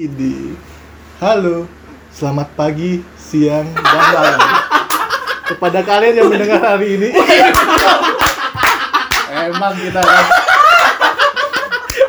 [0.00, 0.56] Idi.
[1.20, 1.68] Halo,
[2.08, 4.40] selamat pagi, siang, dan malam.
[5.44, 7.12] Kepada kalian yang mendengar hari ini.
[9.28, 10.24] Emang kita kan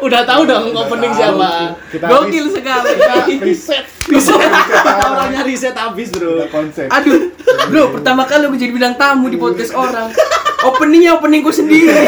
[0.08, 1.76] Udah tahu dong opening siapa.
[1.92, 2.96] Kita Gokil sekali.
[2.96, 3.84] kita riset.
[4.08, 4.40] Bisa.
[4.40, 6.48] Kita Orangnya riset habis, Bro.
[6.48, 6.88] Konsep.
[6.88, 7.36] Aduh,
[7.68, 10.16] bro, pertama kali aku jadi bintang tamu di podcast orang.
[10.64, 12.08] Openingnya openingku sendiri.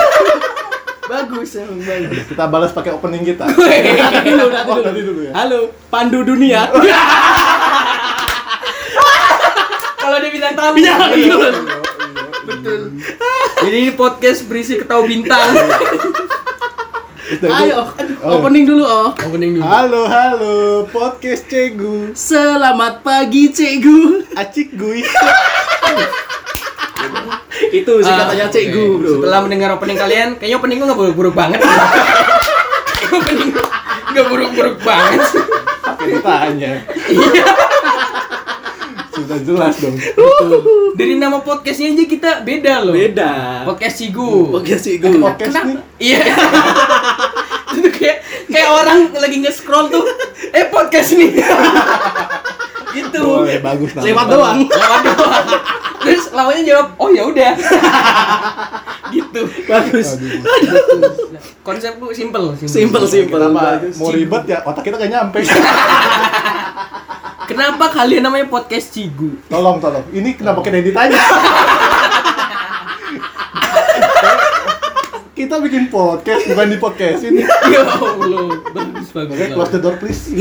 [1.13, 2.25] Bagus, emang bagus.
[2.25, 3.45] Kita balas pakai opening kita.
[3.45, 3.61] Nanti
[4.27, 4.81] dulu, nanti Oh, dulu.
[4.83, 5.31] nanti dulu ya.
[5.31, 6.65] Halo, Pandu Dunia.
[9.95, 10.75] Kalau dia bintang tamu.
[10.75, 11.53] Iya, betul.
[12.43, 12.81] Betul.
[13.61, 15.53] Jadi ini podcast berisi ketawa bintang.
[17.61, 18.39] Ayo, Oh.
[18.39, 19.09] opening dulu, oh.
[19.15, 19.63] Opening dulu.
[19.63, 20.55] Halo, halo,
[20.87, 22.09] podcast Cegu.
[22.13, 24.25] Selamat pagi, Cegu.
[24.33, 25.05] Acik gui.
[27.71, 28.99] Itu singkatannya Ah, Cegu, oke.
[28.99, 29.11] Bro.
[29.21, 31.59] Setelah mendengar opening kalian, kayaknya openingku nggak buruk-buruk banget.
[33.17, 33.51] opening
[34.11, 35.21] nggak buruk-buruk banget.
[35.83, 36.71] Pakai ditanya.
[37.07, 37.45] Iya.
[39.13, 39.95] Sudah jelas dong.
[40.97, 42.97] Dari nama podcastnya aja kita beda loh.
[42.97, 43.61] Beda.
[43.63, 44.57] Podcast Cigu.
[44.57, 45.21] Oke, Cegu.
[45.21, 45.77] Podcast nih.
[46.01, 46.21] Iya.
[47.77, 48.17] Itu kayak
[48.49, 50.05] kayak orang lagi nge-scroll tuh,
[50.49, 51.29] eh podcast nih.
[52.97, 53.21] gitu.
[53.21, 53.89] Boleh, bagus.
[53.97, 54.57] Lewat doang.
[54.65, 55.45] Lewat doang.
[56.03, 57.51] Terus lawannya jawab, "Oh ya udah."
[59.15, 59.41] gitu.
[59.67, 60.19] Bagus.
[60.19, 60.41] Aduh.
[61.63, 63.39] Konsepku simple, Simple, simple.
[63.53, 63.95] Bagus.
[63.95, 65.39] mau ribet ya, otak kita gak nyampe.
[67.43, 69.35] Kenapa kalian namanya podcast Cigu?
[69.51, 70.03] Tolong, tolong.
[70.15, 71.19] Ini kenapa kita yang ditanya?
[75.37, 77.43] kita bikin podcast, bukan di podcast ini.
[77.43, 79.35] Ya Allah, bagus bagus.
[79.59, 80.31] Close the door please.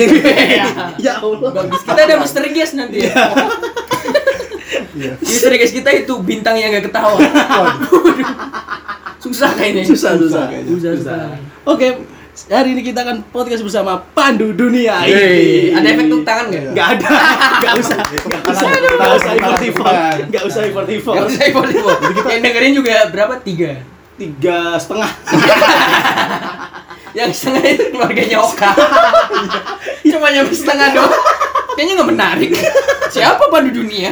[1.02, 1.50] Ya Allah.
[1.50, 1.82] Bagus.
[1.82, 3.12] Kita ada misteri guest nanti ya.
[4.92, 5.12] Iya.
[5.20, 7.16] Misteri guest kita itu bintang yang gak ketawa.
[9.22, 9.86] Susah kayaknya.
[9.86, 10.50] Susah, susah.
[10.50, 10.68] kayaknya.
[10.76, 11.20] Susah, Susah.
[11.32, 11.62] susah.
[11.64, 11.86] Oke,
[12.50, 15.04] hari ini kita akan podcast bersama Pandu Dunia.
[15.06, 15.72] Yeay.
[15.76, 16.64] Ada efek tepuk tangan nggak?
[16.74, 17.08] Nggak ada,
[17.60, 20.18] nggak usah, nggak usah, nggak usah tangan, import import, tangan.
[20.28, 21.14] nggak usah import import.
[21.16, 21.96] Gak usah impor-impor.
[22.28, 23.34] Yang dengerin juga berapa?
[23.40, 23.72] Tiga.
[24.16, 25.10] Tiga setengah.
[27.18, 28.72] Yang setengah itu keluarganya Oka.
[30.12, 31.12] Cuma nyampe setengah doang.
[31.76, 32.50] Kayaknya nggak menarik.
[33.12, 34.08] Siapa pada dunia?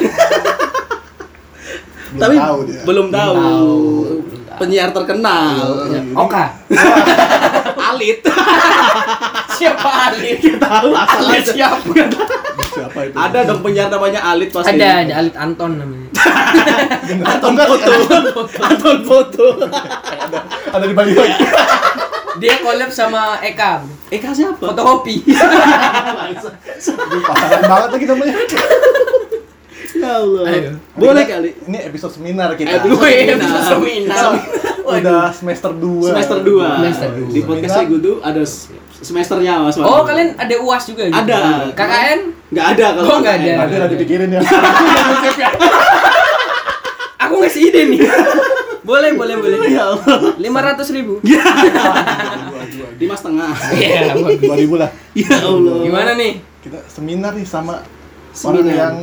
[2.10, 2.80] Belum Tapi tahu dia.
[2.82, 3.34] belum tahu.
[3.34, 3.74] tahu.
[4.58, 5.56] Penyiar terkenal.
[6.12, 6.44] Oka.
[7.90, 8.18] Alit.
[9.60, 10.40] Siapa Ali?
[10.56, 11.92] tahu asalnya Alit siapa?
[12.70, 13.16] Siapa itu?
[13.16, 14.72] Ada dong penyiar namanya Alit pasti.
[14.74, 16.08] Ada, ada Alit Anton namanya.
[17.24, 17.92] Anton foto.
[18.62, 19.46] Anton foto.
[19.64, 20.38] Ada,
[20.70, 21.44] ada di Bali lagi.
[22.38, 23.84] Dia collab sama Eka.
[24.08, 24.60] Eka siapa?
[24.60, 25.24] Fotokopi.
[27.28, 28.34] Pasaran banget lagi namanya.
[30.00, 30.42] Ya Allah.
[30.46, 30.70] Ayo.
[30.94, 31.50] Boleh Kita- kali.
[31.62, 32.70] Ini episode seminar kita.
[32.74, 33.36] Episode seminar.
[33.36, 34.32] episode seminar.
[34.90, 36.10] Udah semester 2.
[36.10, 36.66] Semester 2.
[36.80, 37.28] Semester dua.
[37.28, 38.42] Di podcast saya tuh ada
[38.98, 39.76] semesternya Mas.
[39.76, 41.14] Oh, kalian ada UAS juga gitu?
[41.16, 41.70] Ada.
[41.72, 42.20] KKN?
[42.50, 43.52] Nggak ada kalau Oh, nggak ada.
[43.60, 44.40] Nanti nanti pikirin ya.
[47.20, 48.00] Aku ngasih ide nih.
[48.80, 49.58] boleh, boleh, boleh.
[49.70, 50.34] Ya Allah.
[50.34, 51.20] Lima ratus ribu.
[53.00, 53.52] Lima setengah.
[53.70, 54.16] Iya.
[54.16, 54.40] bagus.
[54.40, 54.90] 2000 lah.
[55.14, 55.76] Ya Allah.
[55.84, 58.74] Gimana nih, Kita seminar nih sama orang Seminar.
[58.74, 58.96] yang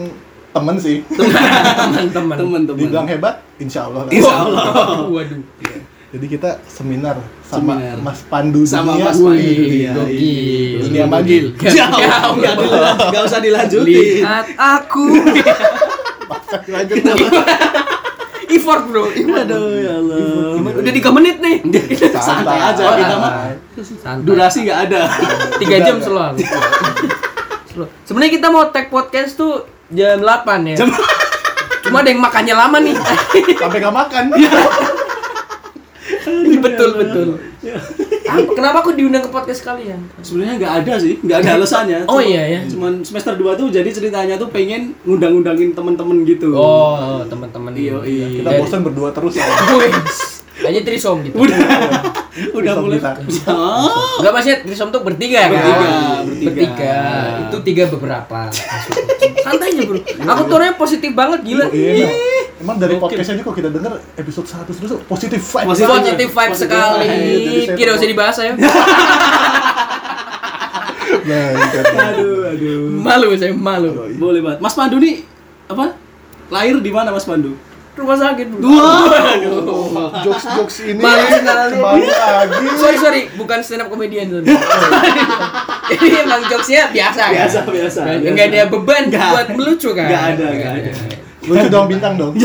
[0.58, 0.98] temen sih.
[1.80, 2.36] teman-teman?
[2.36, 2.78] Teman-teman.
[2.78, 4.06] Dibilang hebat, insya Allah.
[4.06, 4.12] lah.
[4.12, 4.64] Insya Allah.
[5.06, 5.42] Waduh.
[6.08, 8.00] Jadi kita seminar sama Seminar.
[8.00, 9.06] Mas Pandu Sama Dunia.
[9.06, 9.92] Mas Pandu Dunia.
[9.94, 10.78] gokil.
[10.82, 11.46] Dunia magil.
[11.78, 12.34] Jauh.
[12.40, 12.54] Nggak
[13.12, 14.24] nggak usah dilanjutin.
[14.24, 15.06] Lihat aku.
[16.72, 16.96] Lanjut.
[18.56, 19.04] Effort bro.
[19.12, 20.56] Aduh ya Allah.
[20.80, 21.58] Udah 3 menit nih.
[22.16, 23.32] Santai aja Oh, kita mah.
[23.76, 24.24] Santai.
[24.24, 25.02] Durasi nggak ada.
[25.60, 26.40] 3 jam selalu.
[28.08, 30.76] Sebenarnya kita mau tag podcast tuh jam 8 ya.
[30.76, 30.96] Jam-
[31.88, 32.96] Cuma ada yang makannya lama nih.
[33.62, 34.24] Sampai gak makan.
[36.58, 37.28] betul betul.
[38.28, 40.04] Apa- Kenapa aku diundang ke podcast kalian?
[40.20, 42.00] Sebenarnya nggak ada sih, nggak ada alasannya.
[42.06, 42.62] Oh iya ya.
[42.68, 46.52] Cuman semester 2 tuh jadi ceritanya tuh pengen ngundang-undangin temen-temen gitu.
[46.52, 47.72] Oh, teman-teman.
[47.72, 48.26] Iya, iya.
[48.44, 49.48] Kita bosan berdua terus ya.
[50.68, 51.38] Hanya trisom gitu.
[51.40, 51.56] Udah.
[52.52, 53.00] Udah mulai.
[53.00, 53.24] kita.
[53.48, 54.20] Oh.
[54.20, 55.52] Enggak maksudnya trisom tuh bertiga kan?
[55.54, 55.88] Bertiga,
[56.26, 56.50] bertiga.
[56.52, 56.98] Bertiga.
[57.48, 58.40] Itu tiga beberapa.
[59.50, 60.00] Santai aja, Bro.
[60.04, 61.66] Aku tuh orangnya positif banget gila.
[61.70, 62.12] Iya, emang.
[62.58, 63.04] Emang dari Gokil.
[63.14, 65.68] podcast aja kok kita denger episode 1 terus positif vibe.
[65.70, 65.88] Positif.
[65.88, 67.06] Positif vibe Positif sekali.
[67.06, 67.22] vibe.
[67.38, 68.52] Jadi saya Tidak usah dibahas ya.
[71.28, 71.52] Nah.
[72.16, 72.80] Aduh, aduh.
[73.04, 73.92] Malu saya malu.
[74.16, 74.60] Boleh banget.
[74.64, 75.28] Mas Pandu nih
[75.68, 75.96] apa?
[76.48, 77.56] Lahir di mana Mas Pandu?
[77.98, 78.62] Rumah sakit, Bro.
[78.62, 81.74] Oh, jokes-jokes ini Malu sekali.
[81.74, 82.66] kembali lagi.
[82.78, 84.46] Sorry sorry, bukan stand up comedian sorry.
[85.90, 87.34] Jadi emang jokesnya biasa kan?
[87.34, 89.30] Biasa, biasa, Enggak ada beban Nggak.
[89.34, 90.06] buat melucu kan?
[90.06, 90.92] Nggak ada, nggak ada.
[91.48, 92.36] Lucu dong bintang dong.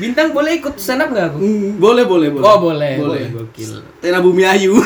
[0.00, 1.38] Bintang boleh ikut stand up nggak aku?
[1.42, 2.42] Hmm, boleh, boleh, boleh.
[2.42, 3.24] Oh boleh, boleh.
[3.28, 3.84] boleh, gokil.
[4.00, 4.80] Tena Bumi Ayu.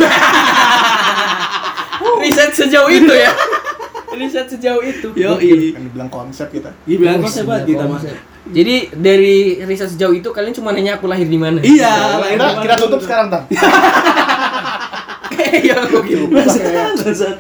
[2.19, 3.31] Riset sejauh itu ya.
[4.15, 5.09] Riset sejauh itu.
[5.19, 5.75] Yo, iya.
[5.75, 6.71] Kan dibilang konsep kita.
[6.87, 8.01] Gimana konsep banget kita mah.
[8.45, 11.65] Jadi dari riset sejauh itu kalian cuma nanya aku lahir di mana?
[11.65, 13.45] Iya, lahir Kita, di mana kita dulu tutup sekarang, Tang.
[15.55, 15.87] Iya.
[16.31, 17.37] Bangsat, bangsat.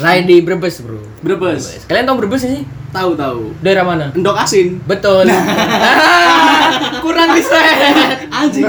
[0.00, 1.00] Lahir di Brebes, Bro.
[1.24, 1.88] Brebes.
[1.88, 2.60] Kalian tahu Brebes sih?
[2.92, 3.56] Tahu tahu.
[3.64, 4.06] Daerah mana?
[4.12, 4.84] Endok asin.
[4.84, 5.28] Betul.
[7.04, 8.28] Kurang riset.
[8.28, 8.68] Anjing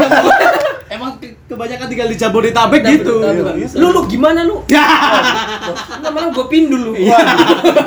[1.65, 3.15] kebanyakan tinggal di Jabodetabek gitu.
[3.25, 3.73] Jabodetabek.
[3.81, 4.61] Lu lu gimana lu?
[4.69, 6.93] Enggak malah gua pin dulu.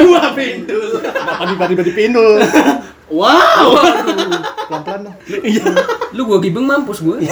[0.03, 0.79] Dua pintu.
[0.99, 2.43] Kenapa tiba-tiba dipindul?
[3.09, 3.79] Wow.
[4.67, 5.17] Pelan-pelan dong.
[6.11, 7.23] Lu gua gibeng mampus gua.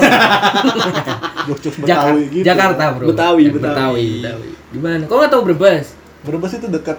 [1.50, 2.46] Jokes-jokes Jakarta, Betawi gitu.
[2.46, 3.04] Jakarta, Bro.
[3.10, 4.06] Betawi, Betawi, Betawi.
[4.22, 4.48] Betawi.
[4.70, 5.02] Gimana?
[5.10, 5.86] Kok nggak tahu Brebes?
[6.22, 6.98] Brebes itu dekat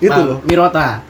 [0.00, 0.38] itu loh.
[0.48, 1.04] Mirota.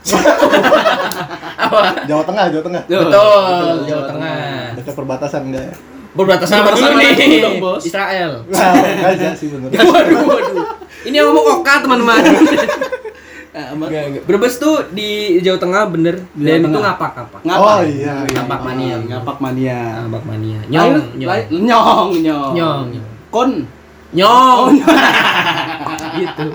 [1.70, 2.02] Apa?
[2.10, 2.82] Jawa Tengah, Jawa Tengah.
[2.90, 2.98] Yo.
[3.06, 4.44] Betul, Jawa Tengah.
[4.76, 5.74] Dekat perbatasan enggak ya?
[6.10, 7.40] Berbatasan Berbatasan dulu nih?
[7.40, 7.82] dong, Bos?
[7.86, 8.32] Israel.
[8.50, 8.72] Nah,
[9.14, 9.68] enggak sih bener.
[9.70, 10.66] Waduh, waduh.
[11.00, 12.22] Ini yang ngomong Oka, teman-teman.
[13.50, 14.22] Ah, enggak.
[14.22, 16.82] Brebes tuh di Jawa Tengah bener Jawa dan itu Tengah.
[16.86, 17.40] ngapak-ngapak.
[17.42, 17.58] Ngapa?
[17.66, 18.14] Oh, iya.
[18.22, 18.94] Ngapak mania.
[19.02, 19.78] Ngapak mania.
[20.06, 20.58] Ngapak mania.
[20.70, 22.08] Nyong, nyong, nyong.
[22.54, 23.06] Nyong, nyong.
[23.34, 23.50] Kon.
[24.14, 24.70] Nyong.
[26.20, 26.46] gitu.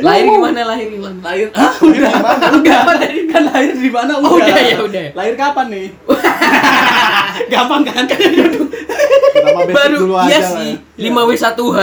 [0.00, 0.60] Lahir gimana?
[0.64, 1.18] Lahir gimana?
[1.20, 1.46] Lahir.
[1.54, 1.72] Hah?
[1.82, 2.84] Enggak.
[3.32, 4.12] Kan lahir di mana?
[4.18, 5.06] Oh, udah ya, udah.
[5.12, 5.86] Lahir kapan nih?
[7.52, 8.04] Gampang kan?
[8.08, 10.72] Kenapa basic Baru dulu iya aja lah sih.
[10.96, 11.08] ya?
[11.12, 11.78] 5W1H.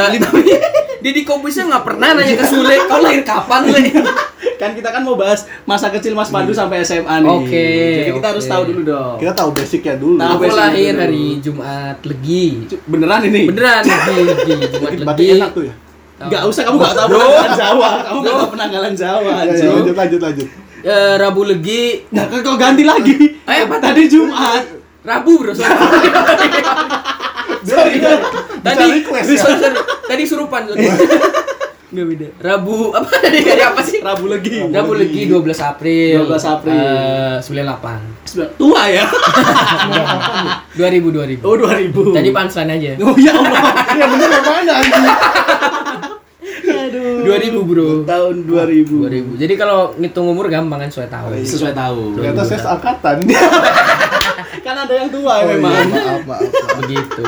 [1.06, 3.82] Jadi Kobusnya nggak pernah nanya ke Sule, kau lahir kapan, Le?
[4.62, 7.30] kan kita kan mau bahas masa kecil Mas Pandu sampai SMA nih.
[7.30, 7.68] Oke,
[8.02, 8.52] Jadi kita harus oke.
[8.56, 9.16] tahu dulu dong.
[9.22, 10.18] Kita tahu basicnya dulu.
[10.18, 11.02] Tahu Aku basic lahir dulu.
[11.06, 12.46] hari Jumat Legi.
[12.90, 13.44] Beneran ini?
[13.46, 14.54] Beneran Legi, Legi.
[14.74, 15.26] Jumat Legi.
[15.38, 15.74] enak tuh ya.
[16.16, 17.90] Enggak usah kamu enggak tahu penanggalan Jawa.
[18.02, 19.72] Kamu enggak tahu penanggalan Jawa, Ya, ya, anjing.
[19.74, 20.48] lanjut lanjut lanjut.
[20.86, 21.86] Eh, Rabu Legi.
[22.10, 23.16] Nah, kok ganti lagi?
[23.42, 24.64] Eh, apa tadi Jumat?
[25.02, 25.54] Rabu, Bro.
[27.62, 27.98] Sorry.
[28.66, 29.70] Tadi request ya.
[30.06, 30.66] Tadi surupan.
[30.66, 30.86] sorry.
[31.96, 32.28] Nggak beda.
[32.42, 34.02] Rabu apa tadi hari apa sih?
[34.02, 34.58] Rabu lagi.
[34.68, 36.28] Rabu Legi 12 April.
[36.28, 36.76] 12 April.
[36.76, 38.58] Eh, 98.
[38.58, 39.06] Tua ya?
[40.74, 41.46] 2000 2000.
[41.46, 42.18] Oh, 2000.
[42.18, 42.90] Tadi punchline aja.
[43.00, 43.62] Oh ya Allah.
[43.94, 45.06] Iya bener yang mana anjing?
[46.96, 47.28] Aduh.
[47.28, 47.88] 2000, Bro.
[48.08, 49.36] Tahun 2000.
[49.36, 49.42] 2000.
[49.42, 51.30] Jadi kalau ngitung umur gampang kan sesuai tahun.
[51.44, 52.16] Sesuai tahu.
[52.16, 53.16] Ternyata saya seangkatan.
[54.66, 55.72] Kan ada yang tua Oh, iya, memang.
[55.72, 56.76] maaf, maaf, maaf.
[56.82, 57.24] Begitu.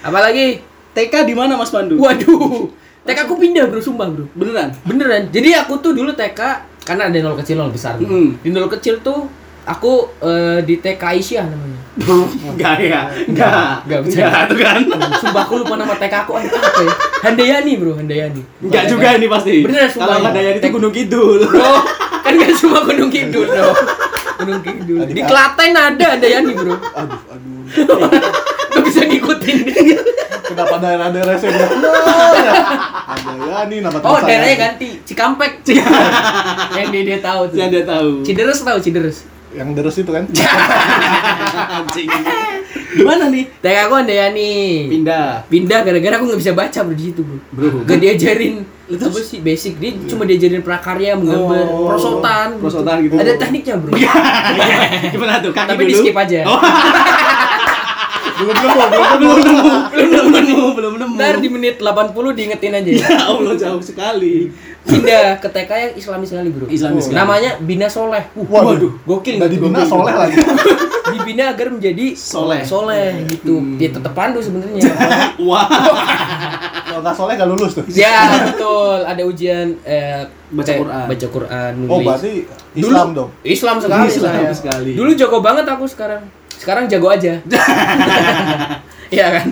[0.00, 0.46] Apalagi
[0.90, 2.00] TK di mana Mas Pandu?
[2.00, 2.66] waduh.
[3.06, 4.26] TK aku pindah, Bro, sumpah, Bro.
[4.34, 4.74] Beneran?
[4.82, 5.28] Beneran.
[5.28, 6.40] Jadi aku tuh dulu TK
[6.82, 7.94] karena ada nol kecil nol besar.
[8.00, 8.40] Mm.
[8.40, 9.28] Di nol kecil tuh
[9.70, 11.78] aku eh, di TK Aisyah namanya.
[12.54, 13.00] Enggak ya.
[13.26, 13.84] Enggak.
[13.84, 14.16] Enggak, bisa.
[14.24, 14.80] Enggak tuh kan.
[15.18, 16.92] Sumpah aku lupa nama TK aku apa ya?
[17.22, 18.42] Handayani, Bro, Handayani.
[18.60, 19.54] Enggak juga ini pasti.
[19.62, 20.06] Beneran, sumpah.
[20.06, 21.38] Kalau enggak daya itu Gunung Kidul.
[21.44, 21.72] Bro,
[22.20, 23.72] kan gak cuma Gunung Kidul, Bro.
[24.38, 24.98] Gunung Kidul.
[25.06, 26.74] Di Klaten ada Handayani, Bro.
[26.74, 27.98] Aduh, aduh.
[28.70, 29.56] Gak bisa ngikutin.
[30.46, 31.72] Kenapa daerah-daerah saya bilang?
[33.10, 34.64] Ada ya nih nama Oh, teman daerahnya saya.
[34.64, 34.88] ganti.
[35.04, 35.52] Cikampek.
[36.74, 37.56] Yang dia, dia tahu tuh.
[37.58, 38.10] Yang dia tahu.
[38.22, 39.18] Cideres tahu Cideres.
[39.50, 40.24] Yang deres itu kan?
[41.76, 42.08] Anjing.
[42.90, 43.44] Gimana nih?
[43.56, 44.52] TK aku Handayani.
[44.88, 45.42] Pindah.
[45.46, 47.38] Pindah gara-gara aku nggak bisa baca bro di situ bro.
[47.50, 47.68] Bro.
[47.84, 48.54] Gak diajarin
[48.88, 49.06] Terus?
[49.06, 53.14] apa sih basic dia cuma diajarin prakarya menggambar Oh, prosotan prosotan gitu.
[53.14, 53.94] ada tekniknya bro
[55.14, 55.54] Gimana tuh?
[55.54, 56.02] Kaki tapi di dulu.
[56.02, 56.58] skip aja nemu,
[58.40, 59.30] belum nemu.
[59.90, 61.14] Belum nemu, belum nemu, belum nemu.
[61.14, 64.48] ntar di menit 80 diingetin aja Ya Allah jauh sekali.
[64.80, 67.14] pindah ke TK yang islami sekali bro Islamis sekali.
[67.14, 70.40] namanya Bina Soleh uh, Waduh, gokil Nggak dibina soleh lagi.
[71.12, 72.64] dibina agar menjadi Soleh.
[72.64, 73.76] soleh gitu Hmm.
[73.76, 74.80] dia tetap pandu sebenarnya
[75.44, 75.68] Wah.
[76.82, 77.84] Kalau nggak soleh nggak lulus tuh.
[77.86, 81.06] ya betul ada ujian eh, Baca kayak Quran.
[81.06, 82.32] baca Quran nulis Oh, berarti
[82.72, 83.30] Islam Dulu- dong.
[83.42, 84.92] Islam sekali Islam sekali.
[84.94, 86.24] Dulu jago banget aku sekarang.
[86.60, 87.40] Sekarang jago aja.
[89.10, 89.46] Iya kan?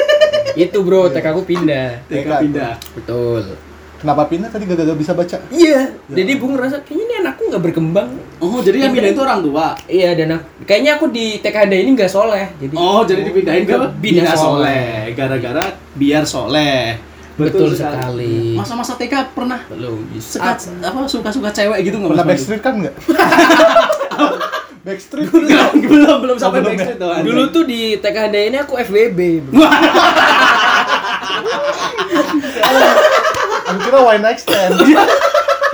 [0.64, 2.08] Itu bro, TK aku pindah.
[2.08, 2.72] TK pindah.
[2.96, 3.52] Betul.
[4.00, 5.36] Kenapa pindah tadi gak, gak bisa baca?
[5.52, 5.92] Iya.
[6.08, 8.08] Jadi Bung ngerasa kayaknya ini anakku nggak berkembang.
[8.40, 9.76] Oh, jadi yang pindah itu orang tua.
[9.84, 12.48] Iya dan aku, kayaknya aku di TKD ini nggak soleh.
[12.56, 15.12] Jadi Oh, jadi dipindahin ke Bina Bina Soleh.
[15.12, 15.64] Gara-gara
[15.96, 16.96] biar soleh.
[17.36, 18.56] Betul sekali.
[18.56, 20.72] Masa-masa TK pernah belum suka bisa.
[20.80, 22.12] apa suka-suka cewek gitu nggak?
[22.16, 22.94] Pernah backstreet kan nggak?
[24.84, 25.26] backstreet?
[25.26, 26.76] belum belum belum sampai belum ya?
[26.76, 27.10] backstreet tuh.
[27.10, 27.26] anjing.
[27.26, 29.18] Dulu tuh di TKD ini aku FWB.
[33.64, 34.76] Aku kira why next stand.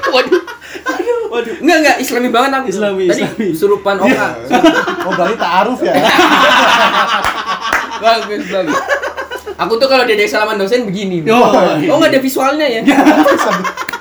[0.07, 0.41] Waduh.
[1.29, 1.55] Waduh.
[1.59, 2.67] Enggak enggak Islami banget aku.
[2.69, 3.47] Islami, Tadi Islami.
[3.53, 4.27] surupan Oka.
[5.05, 5.93] Oh berarti ta'aruf ya?
[8.01, 8.77] bagus bagus.
[9.59, 11.21] Aku tuh kalau diajak salaman dosen begini.
[11.29, 11.51] Oh,
[11.91, 12.81] Oh nggak ada visualnya ya?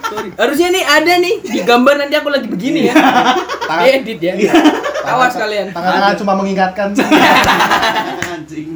[0.10, 0.30] Sorry.
[0.34, 2.94] Harusnya nih ada nih di gambar nanti aku lagi begini ya.
[3.68, 4.34] Tangan- Edit ya.
[5.16, 5.66] Awas kalian.
[5.74, 6.89] Tangan-tangan cuma mengingatkan.
[8.36, 8.70] Anjing.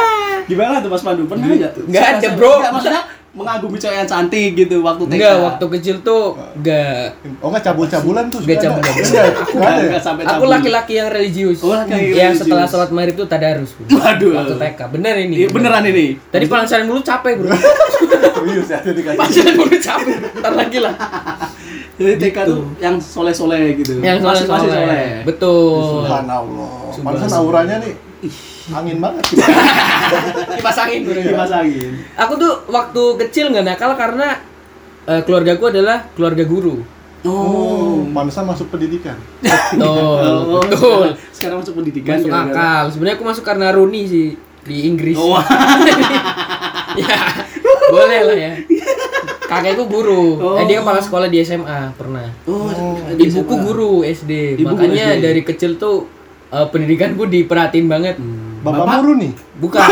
[0.50, 1.24] Gimana tuh Mas Pandu?
[1.24, 1.72] Pernah enggak?
[1.88, 2.52] Nggak ada, bro.
[2.60, 3.02] Enggak, maksudnya
[3.34, 5.12] mengagumi cewek yang cantik gitu waktu TK.
[5.12, 6.22] Enggak, waktu kecil tuh
[6.54, 7.18] enggak.
[7.38, 8.38] Oh nggak cabul-cabulan tuh?
[8.38, 8.64] Nggak suka ada?
[8.64, 9.04] cabul-cabulan.
[9.04, 9.88] Nggak, Aku- nggak ada ya?
[9.90, 10.48] Nggak sampai Aku cabul.
[10.48, 11.58] laki-laki yang religius.
[11.60, 12.38] Oh, laki-laki Yang religius.
[12.40, 13.70] setelah sholat maghrib tuh tadarus.
[13.74, 13.86] Bro.
[13.92, 14.30] Waduh.
[14.32, 14.80] Waktu TK.
[14.88, 15.34] Bener ini.
[15.36, 16.06] Iya, beneran ini.
[16.24, 17.48] Tadi pelangsaran dulu capek, Bro.
[18.34, 20.16] Serius ya, jadi kayak Pelangsaran dulu capek.
[20.36, 20.94] Ntar lagi lah.
[21.94, 22.50] Jadi TK Gitu.
[22.50, 23.98] tuh yang soleh-soleh gitu.
[23.98, 24.78] Yang masih masih soleh.
[24.78, 25.10] soleh.
[25.24, 25.78] Betul.
[26.00, 26.70] Subhanallah.
[26.90, 27.18] Subhanallah.
[27.18, 27.94] Pantesan auranya nih
[28.70, 29.24] angin banget.
[30.56, 31.20] Kipas angin, Bro.
[31.20, 31.92] Kipas angin.
[32.16, 34.40] Aku tuh waktu kecil nggak nakal karena
[35.04, 36.80] eh, keluargaku adalah keluarga guru.
[37.22, 39.16] Oh, pantesan masuk pendidikan.
[39.40, 39.80] Betul.
[39.80, 41.16] Oh, Betul.
[41.30, 42.84] Sekarang masuk pendidikan Masuk gara-gara- akal.
[42.90, 44.26] Sebenarnya aku masuk karena Rooney sih
[44.60, 45.16] di Inggris.
[45.16, 45.36] Oh,
[47.00, 47.16] ya,
[47.86, 48.52] boleh lah ya.
[49.44, 50.24] Kakekku guru.
[50.36, 50.56] Oh.
[50.56, 52.28] Eh, dia kepala sekolah di SMA pernah.
[52.44, 52.68] oh,
[53.10, 53.62] Ibuku SMA.
[53.62, 54.32] guru SD.
[54.58, 55.22] Ibu Makanya guru SD.
[55.22, 56.04] dari kecil tuh
[56.54, 58.16] eh, pendidikanku diperhatiin banget.
[58.62, 59.32] Bapak Muru nih.
[59.58, 59.76] Bukan.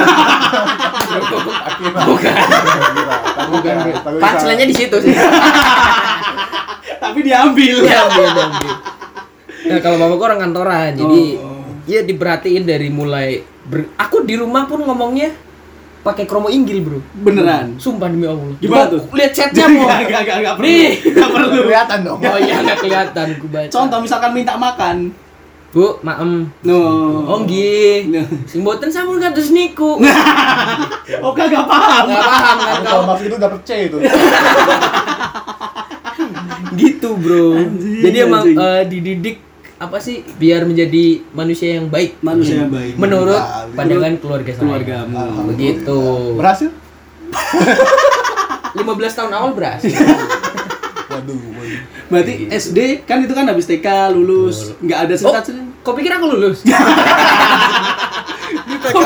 [2.09, 2.35] Bukan.
[3.51, 3.75] Bukan.
[4.17, 5.13] Punchline-nya di situ sih.
[7.03, 7.77] Tapi diambil.
[7.83, 8.73] Iya, ambil, ambil.
[9.63, 11.63] Nah, kalau bapakku orang kantoran, jadi Oh.
[11.85, 13.29] ya diperhatiin dari mulai
[13.63, 15.31] ber- aku di rumah pun ngomongnya
[16.01, 16.99] pakai kromo inggil, Bro.
[17.15, 17.77] Beneran.
[17.77, 18.57] Sumpah demi Allah.
[18.57, 19.03] Gimana tuh?
[19.09, 19.87] Lihat chatnya mau.
[19.87, 20.67] Enggak, enggak, enggak, enggak perlu.
[20.67, 20.93] Nih.
[21.05, 21.61] Enggak perlu.
[21.63, 22.19] Kelihatan dong.
[22.19, 23.71] Oh iya nggak kelihatan gue baca.
[23.71, 24.97] Contoh misalkan minta makan.
[25.73, 26.53] Bu, maem.
[26.63, 26.81] No.
[27.25, 28.13] Oh nggih.
[28.13, 28.29] Nah.
[28.45, 29.97] Sing boten sampun kados niku.
[31.19, 32.09] Oh, kagak paham.
[32.09, 33.09] Enggak paham kan Kalau kau.
[33.09, 33.99] maksud itu dapet C itu.
[36.75, 37.53] Gitu, Bro.
[37.55, 38.57] Anjing, Jadi emang anjing.
[38.59, 39.37] eh, dididik
[39.77, 42.17] apa sih biar menjadi manusia yang baik.
[42.21, 42.97] Manusia yang baik.
[42.97, 44.61] Menurut Menurut pandangan keluarga saya.
[44.63, 45.21] keluargamu.
[45.49, 45.99] Begitu.
[46.35, 46.71] Berhasil?
[48.73, 49.93] 15 tahun awal berhasil.
[51.23, 51.81] Waduh, waduh.
[52.09, 55.63] Berarti SD kan itu kan habis TK lulus, enggak ada Oh, cerita-cerita.
[55.81, 56.59] kau pikir aku lulus?
[56.63, 56.75] TK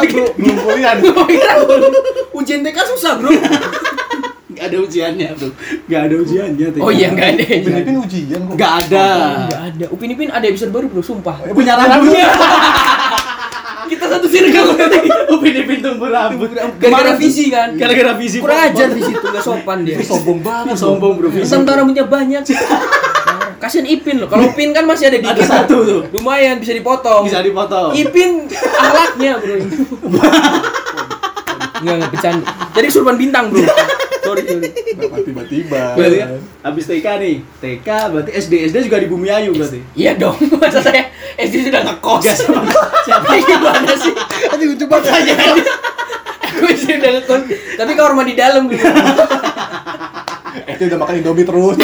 [0.09, 0.93] belum belum kuliah.
[0.99, 1.93] Kau pikir aku lulus?
[2.33, 3.31] Ujian TK susah, Bro.
[4.47, 5.53] Enggak ada ujiannya tuh.
[5.85, 6.81] Enggak ada ujiannya TK.
[6.81, 7.45] Oh iya, enggak ada.
[7.45, 8.55] Filipin ujian kok.
[8.57, 9.07] Enggak ada.
[9.45, 9.85] Enggak ada.
[9.93, 11.37] Upin Ipin ada episode baru, Bro, sumpah.
[11.53, 12.25] Punya rambutnya.
[14.17, 14.73] Satu circle
[15.37, 16.49] Upin Ipin tumbuh rambut.
[16.57, 17.77] Gara-gara visi kan.
[17.77, 18.41] Gara-gara visi.
[18.41, 20.01] Kurang ajar di situ, enggak sopan dia.
[20.01, 20.75] Sombong banget.
[20.81, 21.29] Sombong bro.
[21.29, 21.53] visi.
[21.53, 22.43] Mentang rambutnya banyak.
[23.61, 24.29] Kasian Ipin loh.
[24.29, 25.45] Kalau Upin kan masih ada Ada dikit.
[25.49, 26.01] satu tuh.
[26.17, 27.29] Lumayan bisa dipotong.
[27.29, 27.93] Bisa dipotong.
[27.93, 28.49] Ipin
[28.81, 29.55] akhlaknya, Bro.
[31.77, 32.45] Enggak, enggak bercanda.
[32.73, 33.65] Jadi surban bintang, Bro.
[34.27, 34.71] Sorry, sorry.
[34.75, 35.83] Kenapa tiba-tiba?
[35.95, 36.19] Berarti
[36.61, 37.37] habis TK nih.
[37.57, 39.79] TK berarti SD SD juga di Bumi Ayu berarti.
[39.95, 41.07] Iya dong, masa saya
[41.37, 42.21] SD sudah ngekos.
[42.21, 42.61] Enggak sama
[43.07, 44.15] siapa Gimana sih?
[44.51, 45.35] Aduh, coba Tanya
[46.43, 47.41] Aku SD udah ngekos.
[47.77, 48.83] Tapi kamar mandi dalam gitu.
[50.57, 51.77] Eh, dia udah makan Indomie terus.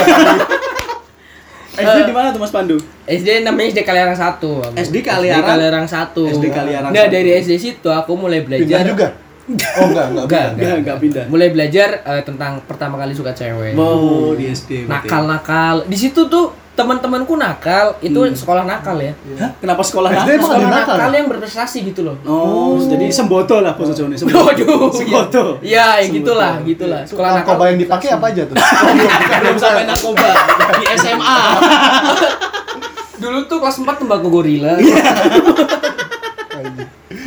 [1.72, 2.76] SD di mana tuh Mas Pandu?
[3.04, 4.76] SD namanya SD Kaliarang 1.
[4.76, 5.40] SD Kaliarang?
[5.40, 6.36] SD Kaliarang 1.
[6.36, 7.08] SD Kaliarang Nah, 1.
[7.08, 9.08] dari SD situ aku mulai Pindah belajar juga.
[9.42, 10.24] Oh, enggak, enggak.
[10.24, 10.44] Enggak, pindah.
[10.54, 11.24] Enggak, enggak pindah.
[11.26, 13.74] mulai belajar eh, tentang pertama kali suka cewek.
[13.74, 14.86] Oh, di SD.
[14.86, 15.90] Nakal-nakal.
[15.90, 19.12] Di situ tuh teman-temanku nakal, itu sekolah nakal ya.
[19.36, 19.52] Hah?
[19.60, 20.40] Kenapa sekolah nakal?
[20.40, 21.18] Sekolah nakal nakal ya?
[21.20, 22.16] yang berprestasi gitu loh.
[22.24, 24.16] Oh, jadi semboto lah bos Joni.
[24.16, 25.60] Waduh, semboto.
[25.60, 26.16] Iya, ya Semboto.
[26.16, 27.02] gitulah, gitulah.
[27.04, 27.58] Sekolah nakal.
[27.58, 28.56] Narkoba yang dipakai apa aja tuh?
[29.42, 30.30] Belum sampai narkoba
[30.80, 31.38] di SMA.
[33.22, 34.74] Dulu tuh kelas 4 tembakau gorila.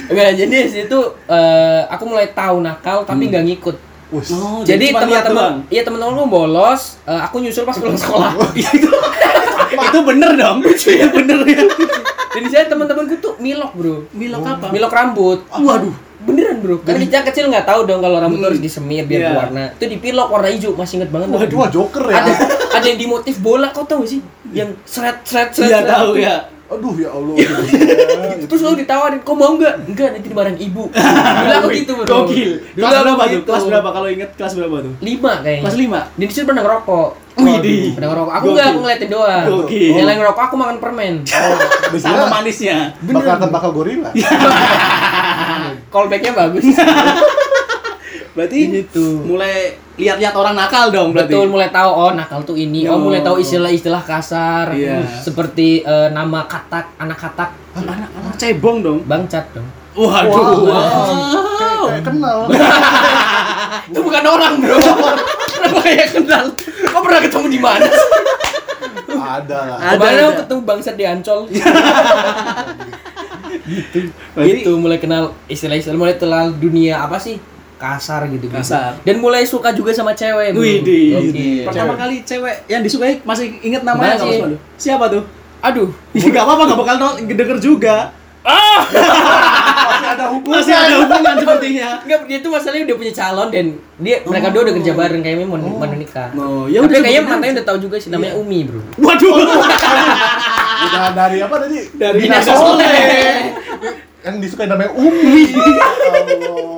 [0.05, 3.77] Enggak, jadi di situ eh, aku mulai tahu nakal tapi nggak ngikut.
[4.13, 4.29] Wus.
[4.31, 8.37] Oh, Jadi teman-teman, iya teman-temanku bolos, eh, aku nyusul pas pulang sekolah.
[8.53, 8.89] Iya, itu
[9.75, 10.61] itu bener dong.
[10.69, 11.65] Itu bener ya.
[12.29, 13.95] Dan di sana teman-temanku tuh milok, Bro.
[14.13, 14.67] Milok apa?
[14.69, 15.39] Milok rambut.
[15.49, 15.95] Waduh.
[16.21, 16.85] Beneran, Bro.
[16.85, 19.29] Kan kita kecil nggak tahu dong kalau rambut tuh harus disemir biar Iya.
[19.33, 19.63] berwarna.
[19.73, 21.27] Itu dipilok warna hijau, masih inget banget.
[21.33, 22.15] Waduh, wah, joker ya.
[22.21, 22.31] Ada
[22.77, 24.21] ada yang di motif bola, kau tahu gak sih?
[24.53, 25.65] Yang seret seret seret.
[25.65, 26.25] Iya seret tahu gitu.
[26.29, 26.35] ya.
[26.65, 27.35] Aduh, ya Allah.
[28.49, 29.85] Terus selalu ditawarin, kau mau nggak?
[29.85, 30.89] Enggak, nanti dimarahin ibu.
[31.37, 32.05] Dulu aku gitu, bro.
[32.25, 32.51] Gokil.
[32.73, 33.29] Kelas berapa tuh?
[33.29, 33.45] gitu.
[33.45, 34.93] Kelas berapa kalau inget kelas berapa tuh?
[34.97, 35.61] Lima kayaknya.
[35.61, 35.99] Kelas lima.
[36.17, 37.09] Di situ pernah ngerokok.
[37.35, 37.93] Widih.
[37.93, 38.33] Pernah ngerokok.
[38.33, 39.45] Aku enggak, aku ngeliatin doang.
[39.45, 39.91] Gokil.
[39.93, 41.13] Yang lain ngerokok, aku makan permen.
[42.01, 42.77] Sama manisnya.
[43.05, 44.09] Bakar tembakau gorila.
[45.93, 46.65] Callbacknya bagus.
[48.35, 49.21] Berarti Gitu.
[49.23, 51.31] mulai lihat-lihat orang nakal dong berarti.
[51.31, 52.83] Betul, mulai tahu oh nakal tuh ini.
[52.85, 52.99] Oh, Oh.
[53.01, 54.71] mulai tahu istilah-istilah kasar.
[54.71, 54.99] Iya.
[55.19, 58.99] Seperti eh, nama katak, anak katak, Anak-anak cebong dong.
[59.03, 59.67] bangcat dong.
[59.95, 60.67] Waduh.
[61.55, 62.39] Kayak kayak kenal.
[63.87, 64.75] Itu bukan orang, Bro.
[65.47, 66.43] Kenapa kayak kenal?
[66.85, 67.87] Kok pernah ketemu di mana?
[69.15, 69.77] Ada lah.
[69.79, 71.39] Ada, Kemarin aku ketemu bangsat di Ancol.
[74.35, 77.39] Berarti gitu mulai kenal istilah-istilah mulai kenal dunia apa sih
[77.75, 78.95] kasar gitu Kasar.
[79.01, 80.55] dan mulai suka juga sama cewek.
[80.55, 81.11] Widih.
[81.11, 81.65] Gokil.
[81.67, 81.99] Pertama Cewek.
[81.99, 84.31] kali cewek yang disukai masih inget namanya nggak Masih.
[84.31, 84.57] Mas Pandu?
[84.75, 85.23] Siapa tuh?
[85.59, 87.97] aduh Ya nggak apa-apa nggak bakal denger juga.
[88.45, 90.55] Masih ada hubungan.
[90.61, 91.89] Masih ada hubungan sepertinya.
[92.05, 93.65] Enggak, dia tuh masalahnya udah punya calon dan
[93.97, 96.29] dia mereka dua udah kerja bareng kayaknya mau mau nikah.
[96.35, 98.81] Oh, ya Tapi udah kayaknya matanya udah tahu juga sih namanya Umi, Bro.
[99.01, 99.33] Waduh.
[100.85, 101.77] Udah dari apa tadi?
[101.97, 103.57] Dari Bina Soleh.
[104.21, 105.43] Yang disukai namanya Umi.
[106.05, 106.74] Allah.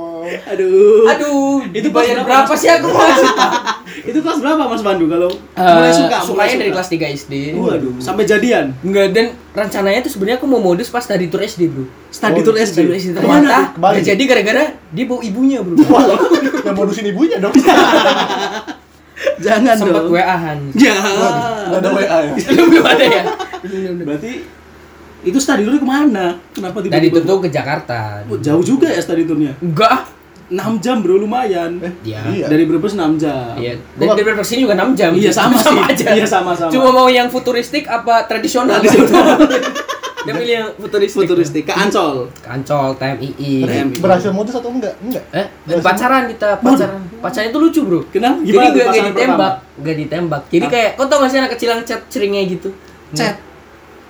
[0.48, 1.06] Aduh.
[1.08, 3.28] Aduh, Itu itu bayar berapa sih aku masih
[4.10, 6.18] Itu kelas berapa Mas Pandu kalau mulai Eh, suka?
[6.22, 6.76] mulai sukanya dari suka?
[6.78, 7.34] kelas 3 SD.
[7.54, 8.66] Waduh, sampai jadian.
[8.80, 11.86] Enggak, dan rencananya tuh sebenarnya aku mau modus pas tadi tour SD, Bro.
[12.08, 12.78] Study Oh, tour SD.
[12.78, 13.58] Study tour SD ternyata
[13.98, 15.76] jadi gara-gara dia bawa ibunya, Bro.
[16.68, 17.56] Yang modusin ibunya dong.
[19.38, 20.14] Jangan Sempat dong.
[20.14, 20.58] WA-an.
[20.74, 20.94] Ya.
[21.70, 22.34] Nggak ada WA ya.
[22.54, 23.24] Belum ada ya.
[23.98, 24.32] Berarti
[25.26, 26.38] itu study tour ke mana?
[26.54, 27.18] Kenapa tiba-tiba?
[27.18, 28.22] Tadi tuh ke Jakarta.
[28.30, 29.58] Oh, jauh juga ya study tournya.
[29.58, 30.06] Enggak.
[30.50, 30.72] Ah.
[30.72, 31.76] 6 jam bro lumayan.
[31.84, 32.20] Eh, Iya.
[32.32, 32.46] Iya.
[32.48, 33.56] Dari Brebes 6 jam.
[33.56, 35.12] Iya, dan dari Brebes sini juga 6 jam.
[35.12, 35.76] Iya, sama sih.
[35.76, 36.06] aja.
[36.16, 36.72] Iya, sama-sama.
[36.72, 38.80] Cuma mau yang futuristik apa tradisional?
[40.28, 41.24] Dia pilih yang futuristik.
[41.24, 42.28] Futuristik ke Ancol.
[42.44, 43.64] Kancol, TMII.
[43.64, 43.96] Tapi TMI.
[44.04, 44.92] berhasil modus atau enggak?
[45.00, 45.24] Enggak.
[45.32, 47.00] Eh, dan pacaran kita, pacaran.
[47.24, 48.00] Pacarnya itu lucu, Bro.
[48.12, 48.44] Kenapa?
[48.44, 50.42] Jadi Gimana tuh gak, gak ditembak, gak ditembak.
[50.52, 50.72] Jadi Hah?
[50.76, 52.70] kayak, kau tau gak sih anak kecil yang chat ceringnya gitu?
[53.16, 53.40] Chat.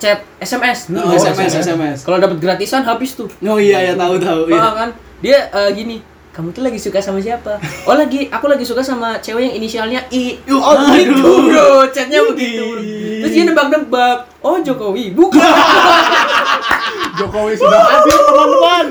[0.02, 0.90] Chat SMS.
[0.90, 1.22] Oh, dulu.
[1.22, 1.98] SMS, SMS.
[2.02, 3.30] Kalau dapat gratisan habis tuh.
[3.46, 4.50] Oh iya ya tahu tahu.
[4.50, 4.74] Iya.
[4.74, 4.90] kan?
[5.22, 6.02] Dia eh, gini,
[6.38, 7.58] kamu tuh lagi suka sama siapa?
[7.84, 10.38] Oh lagi, aku lagi suka sama cewek yang inisialnya I.
[10.48, 10.94] Oh aduh.
[10.94, 12.62] gitu bro, chatnya begitu.
[12.64, 12.82] bro.
[13.18, 15.42] Terus dia nebak-nebak, oh Jokowi, bukan.
[17.18, 18.86] Jokowi sudah hadir teman-teman.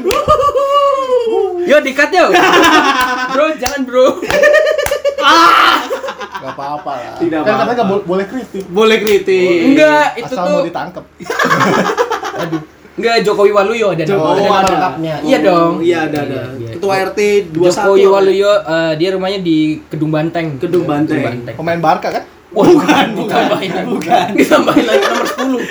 [1.71, 2.35] Yo dikat yo.
[3.31, 4.07] bro, jangan bro.
[6.37, 7.15] Gak apa-apa lah.
[7.17, 7.75] Tidak Kan katanya apa-apa.
[7.77, 8.65] nggak bo- boleh kritik.
[8.69, 9.59] Boleh kritik.
[9.65, 10.53] Enggak, itu Asal tuh.
[10.53, 11.05] mau ditangkap.
[12.37, 12.63] Aduh.
[12.97, 14.69] Enggak Jokowi Waluyo ada nama, Oh, ada nama ada.
[14.71, 15.15] lengkapnya.
[15.15, 15.73] Oh, Iya dong.
[15.79, 16.41] Iya ada ada.
[16.49, 16.71] Iya, iya.
[16.73, 17.19] Ketua RT
[17.53, 17.61] 21.
[17.67, 20.57] Jokowi Waluyo eh, dia rumahnya di Kedung Banteng.
[20.57, 21.21] Kedung Banteng.
[21.51, 22.25] Pemain Barca kan?
[22.49, 23.43] Wah, bukan, bukan,
[23.91, 24.27] bukan.
[24.39, 25.61] Ditambahin lagi nomor 10.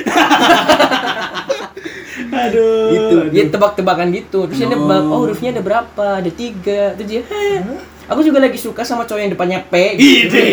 [2.35, 2.91] Aduh.
[2.91, 3.31] gitu aduh.
[3.31, 4.71] dia tebak-tebakan gitu terus dia Oh.
[4.73, 7.63] nebak oh hurufnya ada berapa ada tiga terus dia "Heh,
[8.05, 10.35] aku juga lagi suka sama cowok yang depannya P gitu.
[10.35, 10.47] Ide.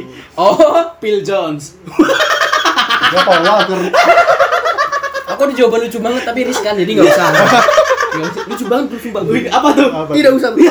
[0.38, 0.56] oh
[0.98, 1.80] Phil Jones.
[3.06, 3.80] Ya Paul Walker.
[5.36, 7.62] Aku ada jawaban lucu banget tapi riskan jadi nggak usah usah.
[8.48, 9.88] lucu banget lucu banget Wih, apa tuh?
[9.92, 10.12] Apa?
[10.16, 10.64] tidak usah Bro.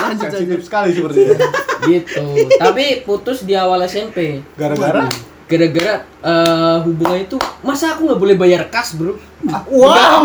[0.00, 1.36] lanjut Sensitif sekali sepertinya.
[1.84, 2.24] gitu
[2.56, 5.04] tapi putus di awal SMP Gara-gara
[5.44, 9.18] gara-gara eh, hubungan itu masa aku nggak boleh bayar kas bro
[9.68, 10.24] wow.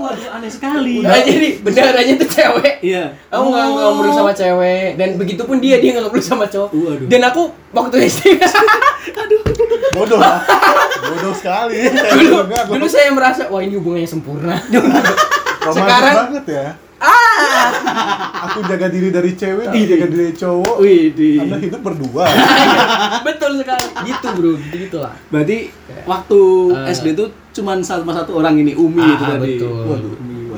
[0.00, 0.94] Waduh, aneh sekali.
[1.00, 3.04] nah, jadi bendaharanya tuh cewek Iya.
[3.28, 6.70] Aku nggak nggak ngobrol sama cewek dan begitu pun dia dia nggak ngobrol sama cowok.
[6.72, 7.06] Waduh.
[7.06, 8.38] Dan aku waktu SD
[9.90, 10.38] Bodoh lah.
[11.04, 11.82] Bodoh sekali.
[12.14, 14.54] dulu dulu saya merasa wah ini hubungannya sempurna.
[15.68, 16.66] sekarang- banget ya.
[16.98, 17.68] ah,
[18.48, 20.74] Aku jaga diri dari cewek, dia jaga diri dari cowok.
[20.78, 21.38] Wih, di.
[21.38, 22.24] Anda hidup berdua.
[23.26, 23.86] betul sekali.
[24.04, 25.12] Gitu bro, gitu gitulah.
[25.28, 25.70] Berarti
[26.04, 26.40] waktu
[26.80, 26.90] Eh.
[26.90, 27.26] SD itu
[27.58, 29.58] cuman sama satu orang ini Umi itu Ah, tadi.
[29.58, 29.82] betul.
[29.84, 30.14] Waduh.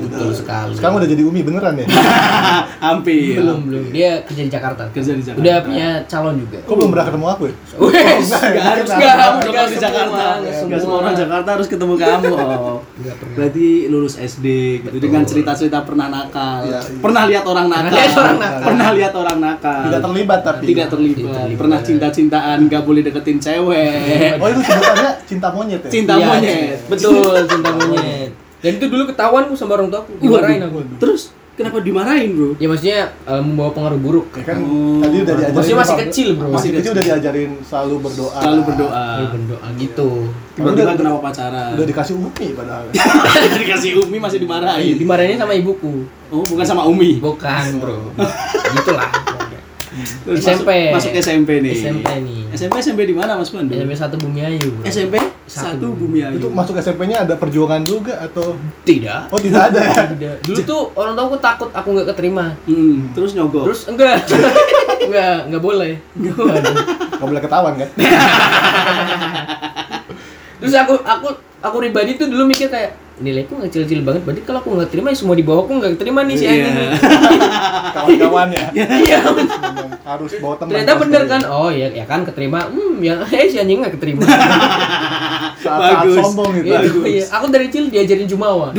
[0.07, 0.73] Betul sekali.
[0.77, 1.87] Sekarang udah jadi Umi beneran ya?
[2.85, 3.37] Hampir.
[3.37, 3.83] belum belum.
[3.93, 4.81] Dia kerja di Jakarta.
[4.89, 5.41] Kerja di Jakarta.
[5.41, 6.57] Udah punya calon juga.
[6.65, 7.53] Kok belum pernah ketemu aku ya?
[7.77, 10.23] Wes, Nggak harus Nggak, Kalau di Jakarta.
[10.41, 10.97] nggak semua.
[11.01, 12.33] orang Jakarta harus ketemu kamu.
[12.33, 12.79] Oh.
[13.37, 14.45] Berarti lulus SD
[14.81, 16.65] gitu dengan cerita-cerita pernah nakal.
[16.65, 16.99] Iya, iya.
[17.01, 17.93] Pernah lihat orang nakal.
[17.93, 18.65] lihat orang nakal.
[18.65, 19.81] Pernah lihat orang nakal.
[19.87, 20.65] Tidak terlibat tapi.
[20.67, 21.47] Tidak terlibat.
[21.55, 24.37] Pernah cinta-cintaan, nggak boleh deketin cewek.
[24.41, 25.89] Oh itu sebutannya cinta monyet ya?
[25.91, 26.77] Cinta Iya, monyet.
[26.89, 28.30] Betul, cinta monyet.
[28.61, 30.77] Dan itu dulu ketahuan aku sama orang tua aku, dimarahin aku.
[30.97, 31.21] Terus
[31.51, 32.49] kenapa dimarahin, Bro?
[32.55, 34.27] Ya maksudnya eh, membawa pengaruh buruk.
[34.33, 35.01] Ya kan Oh.
[35.01, 35.53] tadi udah diajarin.
[35.53, 36.01] Maksudnya masih Pak.
[36.07, 36.47] kecil, bro.
[36.49, 38.39] Masih kecil udah diajarin selalu berdoa.
[38.39, 39.03] Selalu berdoa.
[39.11, 40.09] Lalu berdoa gitu.
[40.51, 41.71] Tiba-tiba Udah- kenapa pacaran?
[41.73, 42.83] Udah dikasih Umi padahal.
[43.61, 44.95] dikasih Umi masih dimarahin.
[44.95, 45.93] Dimarahinnya sama ibuku.
[46.29, 47.17] Oh, bukan sama Umi.
[47.17, 47.97] Bukan, bro.
[48.77, 49.09] Gitulah.
[49.91, 50.95] Terus SMP.
[50.95, 51.75] Masuk, masuk SMP nih.
[51.75, 52.39] SMP nih.
[52.55, 53.75] SMP SMP di mana, Mas Pandu?
[53.75, 54.83] SMP satu Bumi Ayu, bro.
[54.87, 55.91] SMP Satu.
[55.91, 56.39] Bumi Ayu.
[56.39, 58.55] Itu masuk SMP-nya ada perjuangan juga atau
[58.87, 59.35] Tidak.
[59.35, 60.03] Oh tidak ada ya?
[60.15, 60.35] Tidak.
[60.47, 62.55] Dulu tuh orang tua aku takut aku nggak keterima.
[62.63, 63.67] Hmm, terus nyogok.
[63.67, 64.23] Terus enggak.
[65.11, 65.93] enggak, enggak boleh.
[66.15, 67.89] Gak boleh ketahuan kan?
[70.61, 71.27] Terus aku aku
[71.57, 74.21] aku pribadi tuh dulu mikir kayak nilaiku nggak kecil-kecil banget.
[74.21, 76.51] Berarti kalau aku nggak terima ya semua di bawahku nggak terima nih si Iya.
[76.51, 76.75] anjing.
[76.81, 76.89] nih.
[77.93, 78.63] Kawan-kawannya.
[79.05, 79.19] Iya.
[80.01, 80.69] Harus bawa teman.
[80.73, 81.41] Ternyata bener kan?
[81.47, 82.67] Oh ya, ya kan keterima.
[82.67, 84.25] Hmm, ya eh si anjing nggak keterima.
[85.61, 86.17] Saat-saat Bagus.
[86.19, 86.67] sombong gitu.
[86.67, 87.23] Iya, iya.
[87.31, 88.73] Aku dari kecil diajarin jumawa.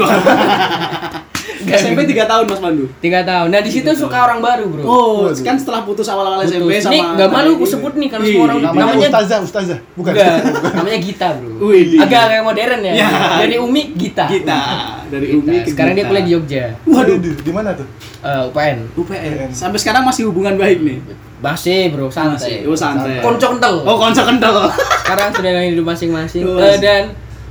[1.65, 2.85] SMP 3 tahun Mas Pandu.
[2.99, 3.49] Tiga tahun.
[3.49, 4.83] Nah di situ suka orang baru bro.
[4.83, 5.39] Oh, Waduh.
[5.41, 6.43] kan setelah putus awal-awal.
[6.43, 9.39] SMP sama Ini nggak malu aku sebut nih karena Ih, semua orang Namanya, Namanya- Ustazah,
[9.41, 9.79] Ustazah.
[9.93, 10.13] Bukan.
[10.13, 10.37] Enggak,
[10.73, 11.49] namanya Gita bro.
[11.65, 11.97] Wih.
[11.97, 12.93] Agak agak modern ya.
[12.97, 13.09] Ya.
[13.39, 14.25] Dari Umi Gita.
[14.27, 14.61] Kita
[15.07, 15.39] dari Gita.
[15.39, 16.11] Umi ke Sekarang dia Gita.
[16.11, 16.65] kuliah di Jogja.
[16.85, 17.87] Waduh, di, di mana tuh?
[18.23, 18.79] Eh, UPN.
[18.95, 19.35] UPN.
[19.51, 20.99] Sampai sekarang masih hubungan baik nih.
[21.39, 22.39] Masih bro, santai.
[22.39, 22.57] Masih.
[22.65, 23.19] Oh, santai.
[23.19, 23.75] Konco kental.
[23.83, 24.71] Oh, konco kental.
[25.03, 26.43] Sekarang sudah ada hidup masing-masing.
[26.47, 26.79] Masih.
[26.79, 27.03] dan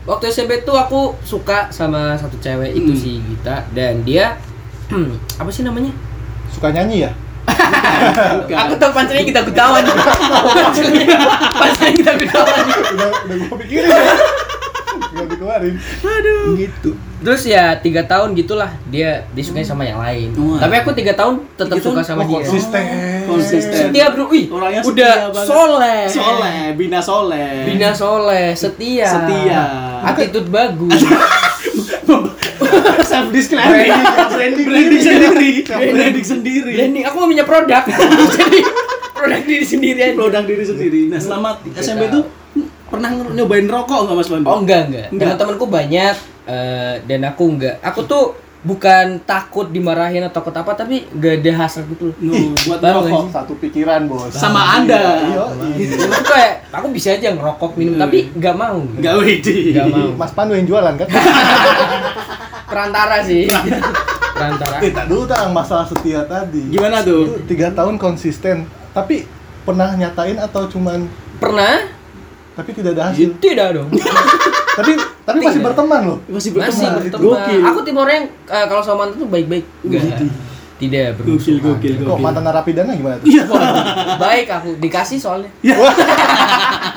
[0.04, 2.98] waktu SMP tuh aku suka sama satu cewek itu Hmm.
[2.98, 4.38] si Gita dan dia
[5.42, 5.94] apa sih namanya?
[6.50, 7.12] Suka nyanyi ya?
[7.42, 8.56] Bukan.
[8.56, 9.82] Aku tahu pancelnya kita ketahuan.
[11.60, 12.66] Pancelnya kita ketahuan.
[12.70, 13.90] Udah udah gua pikirin
[15.22, 15.76] Tinggal dikeluarin.
[16.02, 16.46] Aduh.
[16.56, 16.90] Gitu.
[17.22, 20.34] Terus ya tiga tahun gitulah dia disukai sama yang lain.
[20.36, 20.58] Wah.
[20.60, 22.08] Tapi aku tiga tahun tetap Tiga suka tahun?
[22.08, 22.36] sama Oh, dia.
[22.42, 22.84] konsisten.
[23.24, 23.78] Konsisten.
[23.88, 25.48] Setia bro, wih, Orangnya udah setia banget.
[25.48, 26.02] soleh.
[26.08, 27.52] Soleh, bina soleh.
[27.64, 29.06] Bina soleh, setia.
[29.08, 29.62] Setia.
[30.04, 30.98] Attitude bagus.
[33.04, 33.86] self disclaimer.
[34.32, 35.62] Branding Branding sendiri.
[35.62, 35.92] sendiri.
[35.94, 36.72] Branding sendiri.
[36.74, 37.84] Branding, aku mau punya produk.
[38.40, 38.60] Jadi
[39.14, 40.16] produk diri sendiri aja.
[40.16, 41.02] Produk diri sendiri.
[41.06, 42.22] Nah, selama SMP itu
[42.92, 44.46] pernah nyobain rokok nggak Mas Pandu?
[44.52, 45.08] Oh enggak enggak.
[45.16, 45.28] Enggak.
[45.40, 47.76] Teman-temanku banyak eh, dan aku enggak.
[47.80, 52.16] Aku tuh bukan takut dimarahin atau takut apa tapi gak ada hasrat gitu loh.
[52.22, 53.34] No, buat Baru rokok.
[53.34, 54.36] Satu pikiran, Bos.
[54.36, 55.24] Sama Anda.
[55.26, 55.44] Iya.
[55.98, 58.84] Aku kayak aku bisa aja ngerokok minum tapi nggak mau.
[58.84, 59.74] Enggak wedi.
[59.74, 60.10] Nggak mau.
[60.20, 61.08] Mas Pandu yang jualan kan?
[62.72, 63.50] Perantara sih.
[64.38, 64.76] Perantara.
[64.84, 66.70] Eh, tak dulu tang masalah setia tadi.
[66.70, 67.42] Gimana tuh?
[67.50, 69.26] Tiga tahun konsisten, tapi
[69.66, 71.06] pernah nyatain atau cuman
[71.42, 72.01] Pernah?
[72.52, 73.30] Tapi tidak ada hasil.
[73.38, 73.88] Tidak dong.
[74.78, 75.66] tapi tapi masih Tidak.
[75.66, 76.18] berteman loh.
[76.26, 76.92] Masih Masih berteman.
[77.00, 77.22] berteman.
[77.24, 77.62] Gokil.
[77.64, 79.66] Aku tipe orang yang eh, kalau sama mantan tuh baik-baik.
[79.82, 80.04] Enggak.
[80.82, 81.62] Tidak Gokil, bermusuhan.
[81.62, 82.24] gokil, Kok gokil.
[82.26, 83.30] mantan narapidana gimana tuh?
[83.30, 83.44] Iya.
[84.18, 85.52] Baik aku dikasih soalnya.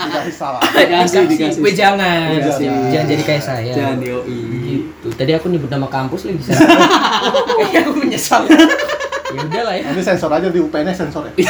[0.05, 0.61] Dikasih salah.
[0.75, 1.61] Dikasih, dikasih.
[1.61, 2.33] Weh, jangan.
[2.33, 2.67] Dikasih.
[2.89, 3.73] Jangan jadi kayak saya.
[3.73, 4.41] Jangan yoi.
[4.65, 5.07] Gitu.
[5.13, 6.41] Tadi aku nyebut nama kampus lagi.
[6.45, 8.43] Kayaknya aku menyesal.
[9.35, 9.85] Ya udah lah ya.
[9.91, 11.35] Ini sensor aja di UPN sensor ya.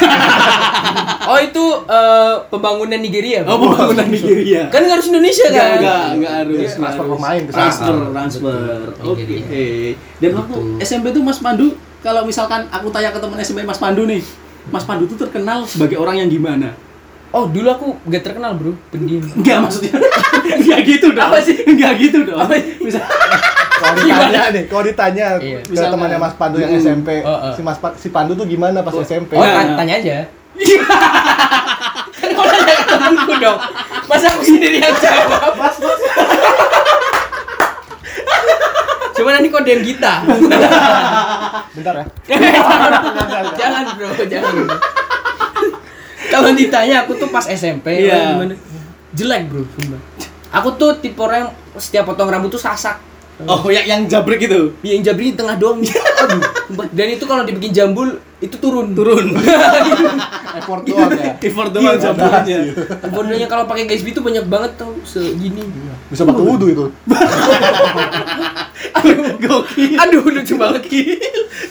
[1.25, 3.41] Oh itu eh, pembangunan Nigeria.
[3.45, 3.73] Oh, Bang?
[3.73, 4.69] pembangunan Nigeria.
[4.69, 5.79] Kan nggak harus Indonesia Enggak, kan?
[5.79, 6.59] enggak, enggak harus.
[6.59, 7.61] Iya, transfer pemain ke sana.
[7.63, 8.79] Transfer, Ah, transfer.
[9.03, 9.37] Oke.
[10.19, 10.85] Dan waktu Betul.
[10.85, 11.67] SMP tuh Mas Pandu,
[12.01, 14.21] kalau misalkan aku tanya ke teman SMP Mas Pandu nih,
[14.69, 16.77] Mas Pandu tuh terkenal sebagai orang yang gimana?
[17.33, 19.25] Oh dulu aku gak terkenal bro, pendiam.
[19.27, 19.97] Enggak maksudnya.
[20.61, 21.25] Enggak gitu dong.
[21.25, 21.57] Apa sih?
[21.65, 22.37] Enggak gitu dong.
[22.39, 22.77] Apa sih?
[23.75, 25.59] Bisa Kalau ditanya nih, kalau ditanya Iya.
[25.61, 25.93] ke Misalkan.
[25.93, 26.79] temannya Mas Pandu yang Hmm.
[26.81, 27.53] SMP, Oh, oh.
[27.53, 29.35] si Mas Pa- si Pandu tuh gimana pas SMP?
[29.35, 29.55] Oh Nah.
[29.57, 30.17] tan- tanya aja.
[32.15, 33.59] Kan kau nanya ke temenku dong.
[34.05, 35.53] Masa aku sendiri yang jawab?
[35.53, 36.01] Mas, mas.
[39.15, 40.13] Coba nanti DM kita.
[41.73, 42.05] Bentar ya.
[43.59, 44.55] jangan bro, jangan.
[46.27, 48.55] Kalau ditanya aku tuh pas SMP, gimana?
[49.13, 50.01] jelek bro, sumpah.
[50.53, 52.99] Aku tuh tipe orang yang setiap potong rambut tuh sasak.
[53.43, 54.71] Oh, yang yang jabrek itu.
[54.81, 55.83] Yang jabri di tengah doang.
[56.23, 56.41] Aduh.
[56.95, 58.95] Dan itu kalau dibikin jambul itu turun.
[58.95, 59.35] Turun.
[60.59, 61.35] Effort doang ya.
[61.51, 62.59] Effort doang Iya, jambulnya.
[63.11, 65.67] Bodohnya kalau pakai GSB itu banyak banget tuh segini.
[66.07, 66.85] Bisa batu wudhu itu.
[69.41, 69.99] Gokil.
[69.99, 70.83] Aduh lucu banget.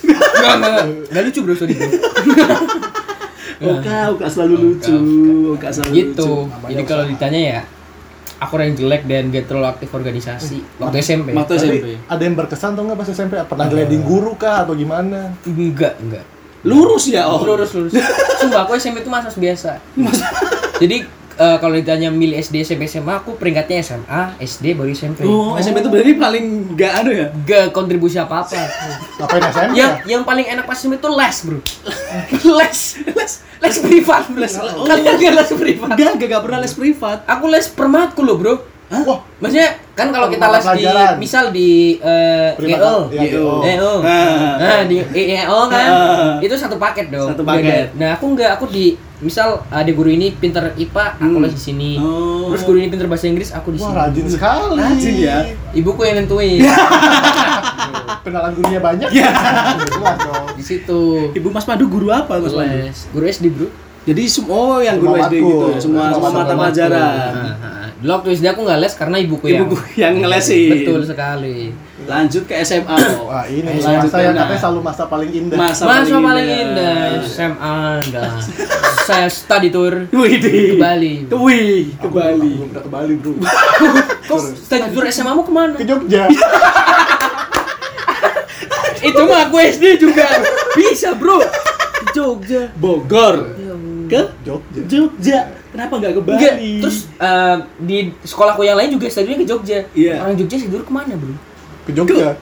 [0.04, 0.84] Enggak, enggak.
[1.10, 1.90] Enggak lucu bro, sorry bro.
[3.64, 4.98] Oka, Oka selalu lucu.
[5.56, 6.28] Oka selalu Gitu.
[6.28, 6.68] lucu.
[6.68, 7.60] Jadi kalau ditanya ya,
[8.44, 11.32] aku orang yang jelek dan gak terlalu aktif organisasi waktu SMP.
[11.32, 11.88] Waktu Tapi SMP.
[12.06, 13.34] ada yang berkesan tuh nggak pas SMP?
[13.40, 15.32] Pernah geleding guru kah atau gimana?
[15.48, 16.26] Enggak, enggak.
[16.64, 17.44] Lurus ya, oh.
[17.44, 17.92] Lurus, lurus.
[18.40, 19.84] Sumpah aku SMP itu masa biasa.
[20.80, 25.26] Jadi eh, kalau ditanya milih SD, SMP, SMA, aku peringkatnya SMA, SD, baru SMP.
[25.26, 27.28] Oh, SMP itu berarti paling enggak ada ya?
[27.46, 28.58] Gak kontribusi apa-apa.
[29.22, 29.72] Ngapain SMP?
[29.78, 30.18] yang ya?
[30.18, 31.60] yang paling enak pas SMP itu les, bro.
[32.60, 32.80] les,
[33.14, 34.54] les, les privat, les.
[34.60, 34.86] Oh.
[34.86, 35.96] Kalian gak les privat?
[35.96, 37.20] Enggak, enggak, enggak pernah les privat.
[37.30, 38.73] Aku les permatku loh, bro.
[38.86, 40.86] Wah, Maksudnya kan kalau kita les di
[41.18, 42.96] misal di eh ya, GO.
[43.60, 43.94] GO.
[44.02, 44.56] Ah.
[44.56, 46.34] Nah, di EO kan Ah.
[46.40, 47.28] itu satu paket dong.
[47.28, 47.58] Satu Beda.
[47.58, 47.88] paket.
[47.96, 51.44] Nah, aku enggak, aku di misal ada guru ini pinter IPA, aku Hmm.
[51.44, 51.92] les di sini.
[51.98, 52.52] Oh.
[52.52, 54.00] Terus guru ini pinter bahasa Inggris, aku di wah sini.
[54.00, 54.78] rajin sekali.
[54.78, 55.38] Rajin ya.
[55.74, 56.60] Ibuku yang nentuin.
[58.24, 59.10] Kenalan gurunya banyak.
[59.10, 59.30] Ya.
[59.90, 60.54] Dong.
[60.54, 61.02] di situ.
[61.34, 62.88] Ibu Mas Pandu guru apa, Mas Pandu?
[63.12, 63.68] Guru SD, Bro.
[64.04, 67.32] Jadi sem- oh yang guru Semua SD gitu ya, semua semua Semua mata pelajaran.
[68.04, 70.70] Waktu SD aku nggak les karena ibuku yang Ibuku yang ngelesin.
[70.76, 71.72] Betul sekali.
[72.04, 72.84] Lanjut ke SMA.
[72.92, 73.28] oh.
[73.32, 74.44] Wah ini masa yang Nah.
[74.44, 75.56] katanya selalu masa paling indah.
[75.56, 77.80] Masa, Masa paling indah SMA
[78.12, 78.36] dah.
[79.04, 81.14] Saya study tour Wih, ke Bali.
[81.26, 82.52] Wih, ke Bali.
[82.54, 83.34] Belum pernah ke Bali bro.
[84.30, 85.74] Kok study tour SMA mu ke mana?
[85.74, 86.28] Ke Jogja.
[89.04, 90.28] Itu mah aku SD juga
[90.74, 91.40] bisa bro.
[91.40, 92.68] Ke Jogja.
[92.76, 93.56] Bogor.
[94.08, 94.82] Ke Jogja.
[94.86, 95.40] Jogja.
[95.74, 96.38] Kenapa nggak ke Bali?
[96.38, 96.56] Enggak,
[96.86, 99.80] terus eh, di sekolahku yang lain juga studinya ke Jogja.
[99.98, 100.22] Iya.
[100.22, 101.34] Orang Jogja study tour ke mana bro?
[101.84, 102.30] Ke Jogja.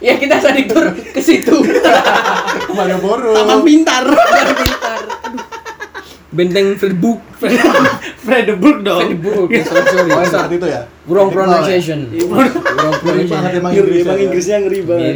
[0.00, 1.52] Ya kita study tour ke situ.
[2.68, 3.36] Ke Malioboro.
[3.36, 4.08] Taman Pintar.
[4.32, 5.00] Biar pintar.
[6.32, 7.20] Benteng Fredbook.
[8.24, 9.12] Fredebourg dong.
[9.12, 9.52] Fredbook.
[9.52, 10.08] Ya, sorry, sorry.
[10.08, 10.88] Oh, saat itu ya.
[11.04, 12.08] Wrong pronunciation.
[12.32, 12.48] Wrong
[13.04, 13.60] Ngeri banget pronunciation.
[13.60, 14.24] emang ya.
[14.24, 15.14] Inggrisnya ngeri banget.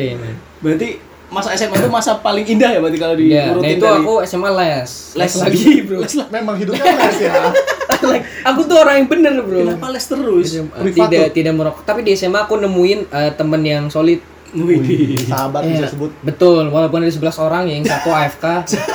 [0.61, 0.89] Berarti
[1.35, 4.13] masa SMA itu masa paling indah ya berarti kalau Ya, nah diurutin itu dari aku
[4.23, 4.91] SMA les.
[5.13, 5.99] les lagi, bro.
[5.99, 6.31] Les lagi.
[6.31, 7.33] Memang hidupnya les ya.
[8.07, 10.47] like, aku tuh orang yang bener bro Kenapa les terus?
[10.47, 14.23] Tidak- Privat tidak tidak merokok tapi di SMA aku nemuin eh, temen yang solid
[14.55, 15.19] Wih.
[15.21, 16.15] Sahabat Iya, bisa sebut.
[16.21, 18.45] betul walaupun ada 11 orang yang satu AFK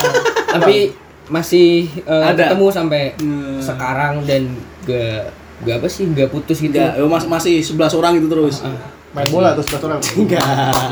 [0.56, 2.48] tapi masih eh, Ada.
[2.48, 3.60] ketemu sampai Hmm.
[3.60, 8.64] sekarang dan gak gak apa sih gak putus gitu mas masih 11 orang itu terus.
[8.64, 8.72] Ah,
[9.10, 10.00] Main bola terus sebelas orang.
[10.14, 10.42] Enggak.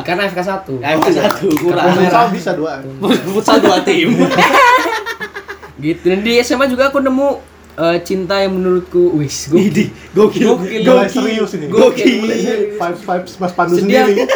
[0.02, 1.94] karena AFK satu AFK satu kurang.
[1.94, 2.82] Futsal bisa dua.
[3.30, 4.10] Futsal dua tim.
[5.84, 7.38] gitu dan di SMA juga aku nemu
[7.78, 10.58] eh, cinta yang menurutku wis gue Idi, gokil.
[10.58, 10.82] Gokil.
[10.82, 11.70] Mulai serius ini.
[11.70, 12.26] Gokil.
[12.74, 14.26] Vibes vibes Mas Pandu Sedih sendiri.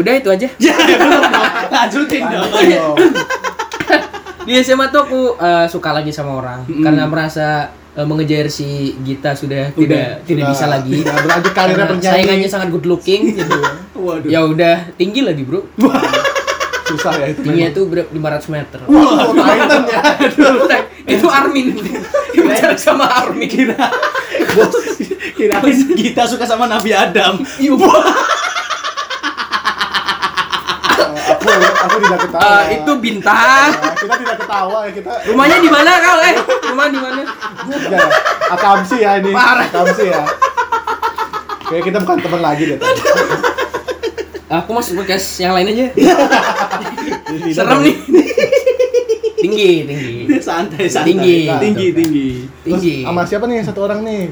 [0.00, 0.74] udah itu aja Ya.
[1.68, 2.48] Lanjutin dong.
[2.56, 2.84] Ayo.
[4.40, 9.34] di SMA tuh aku eh, suka lagi sama orang karena merasa eh, mengejar si Gita
[9.34, 10.54] sudah tidak tidak Sudah.
[10.54, 10.92] bisa lagi.
[11.02, 13.58] Tidak berlanjut karirnya saingannya sangat good looking gitu.
[14.00, 14.28] Waduh.
[14.30, 15.64] ya udah tinggi lagi bro.
[16.90, 17.46] Susah ya itu.
[17.46, 18.78] tingginya tuh berapa 500 meter.
[18.90, 20.02] Wah, Titan ya.
[21.06, 21.66] itu Armin.
[22.34, 23.46] Bicara sama Armin.
[23.46, 23.78] Kira
[25.38, 27.38] kirain kita suka sama Nabi Adam.
[27.62, 27.72] Iya,
[31.80, 32.50] aku tidak ketawa.
[32.50, 35.10] Eh, itu bintang Nah, kita tidak ketawa ya kita.
[35.26, 36.34] rumahnya di mana kau eh
[36.66, 37.20] rumah di mana
[37.70, 38.00] Ya,
[38.50, 39.30] akamsi ya ini.
[39.30, 39.66] Parah.
[39.66, 40.22] Akamsi ya.
[41.62, 42.78] Kayak kita bukan teman lagi deh.
[44.50, 45.86] aku masuk podcast yang lain aja
[47.24, 47.96] Jadi, serem nih
[49.40, 51.06] tinggi tinggi santai santai.
[51.08, 51.36] Tinggi.
[51.48, 52.28] tinggi tinggi.
[52.60, 54.22] Terus tinggi sama siapa nih satu orang nih?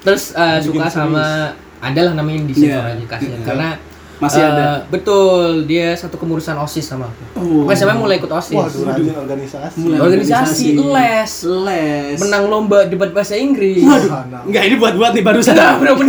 [0.00, 2.94] terus uh, suka sama adalah namanya di Iya.
[2.94, 3.44] aja kasihan Iya.
[3.44, 3.68] karena
[4.16, 4.66] Masih uh, ada.
[4.86, 7.66] betul dia satu kemurusan osis sama aku Oh.
[7.66, 9.76] Pokoknya SMA mulai ikut osis Waduh, rajin organisasi.
[9.76, 11.32] Mulai organisasi, les.
[11.60, 12.16] les.
[12.18, 14.46] menang lomba debat bahasa Inggris Waduh.
[14.46, 15.54] Enggak ini buat-buat nih barusan.
[15.54, 16.06] Gua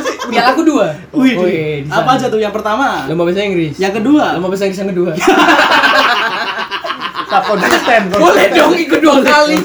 [0.00, 0.16] sih.
[0.26, 3.04] piala aku dua Wih, Wih, di apa aja tuh yang pertama?
[3.04, 4.24] lomba bahasa Inggris Yang kedua.
[4.34, 5.12] lomba bahasa Inggris yang kedua
[7.28, 8.08] Tak konsisten.
[8.08, 9.60] boleh dong ikut dua kali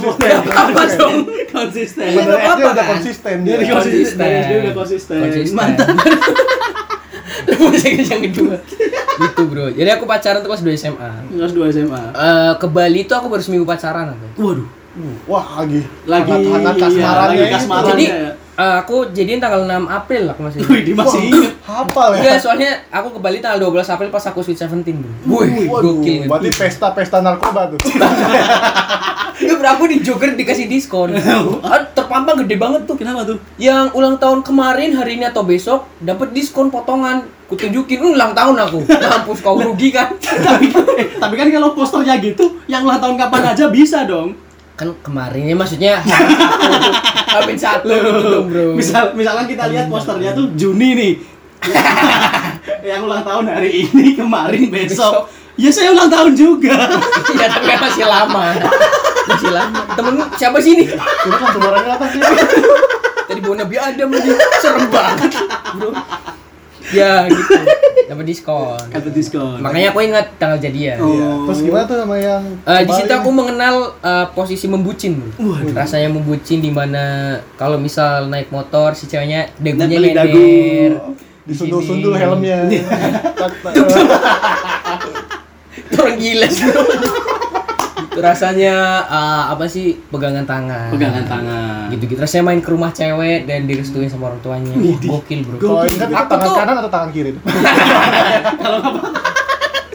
[0.52, 2.12] apa dong konsisten.
[2.12, 2.91] Bener nggak apa-apa SD udah kan?
[2.91, 3.71] konsisten Dia dia.
[3.71, 4.28] konsisten.
[4.28, 5.17] SD udah konsisten.
[5.23, 5.56] Konsisten.
[5.56, 5.88] Mantap.
[8.10, 8.56] yang kedua
[9.14, 12.02] gitu bro jadi aku pacaran tuh kelas 2 SMA Kelas 2 SMA.
[12.14, 14.26] Eh, ke Bali tuh aku baru seminggu pacaran aku.
[14.42, 14.68] Waduh.
[15.26, 17.56] Wah, lagi Lagi hangat-hangat iya, kasmarannya lagi itu.
[17.58, 17.88] kasmaran.
[17.90, 18.06] Jadi
[18.56, 20.60] eh, aku jadiin tanggal 6 April aku masih.
[20.70, 21.54] Wih, dia masih ingat.
[21.63, 22.20] Hafal ya.
[22.20, 25.12] Enggak, soalnya aku ke Bali tanggal 12 April pas aku Sweet Seventeen bro.
[25.39, 26.22] Wih, gokil.
[26.26, 27.80] berarti pesta-pesta narkoba tuh.
[29.34, 31.16] Enggak bro, aku di Joker dikasih diskon.
[31.63, 32.94] Ah, terpampang gede banget tuh.
[32.94, 33.39] Kenapa tuh?
[33.58, 37.26] Yang ulang tahun kemarin hari ini atau besok dapat diskon potongan.
[37.44, 38.80] Kutunjukin "Hmm, ulang tahun aku.
[38.86, 40.13] Mampus kau rugi kan?
[40.20, 40.70] tapi,
[41.18, 44.34] tapi kan kalau posternya gitu, yang ulang tahun kapan aja bisa dong.
[44.74, 45.94] Kan kemarin ya maksudnya
[47.34, 48.78] Hamin satu gitu bro.
[48.78, 51.14] Misal, misalkan kita lihat posternya tuh Juni nih.
[52.90, 55.32] yang ulang tahun hari ini, kemarin, besok.
[55.56, 56.90] Ya saya ulang tahun juga.
[57.34, 58.44] Iya tapi kan masih lama.
[59.30, 59.80] Masih lama.
[59.94, 60.86] Temenmu siapa sih ini?
[60.92, 62.20] Kan suaranya apa sih?
[63.30, 64.30] Tadi bawa Nabi Adam lagi
[64.62, 65.32] serem banget,
[65.78, 65.90] bro.
[66.94, 67.54] Ya gitu,
[68.06, 68.78] dapat diskon.
[68.88, 69.58] Kata diskon.
[69.60, 70.98] Makanya aku ingat tanggal jadian.
[71.02, 71.10] Oh.
[71.10, 71.30] Iya.
[71.50, 75.30] Terus gimana tuh sama yang Eh, di situ aku mengenal eh, posisi membucin, bro.
[75.42, 75.74] Waduh.
[75.74, 77.04] Rasanya membucin di mana
[77.58, 80.92] kalau misal naik motor si ceweknya dagunya nyender.
[81.44, 82.64] disundul-sundul helmnya.
[86.00, 86.64] Orang gila sih.
[88.15, 90.89] rasanya eh, apa sih pegangan tangan.
[90.89, 91.89] Pegangan tangan.
[91.89, 92.19] Gitu-gitu.
[92.19, 94.69] Rasanya main ke rumah cewek dan direstuin sama orang tuanya.
[94.71, 95.58] Wah, gokil, bro.
[95.58, 97.32] Kalau ingat itu tangan tuh- kanan atau tangan kiri?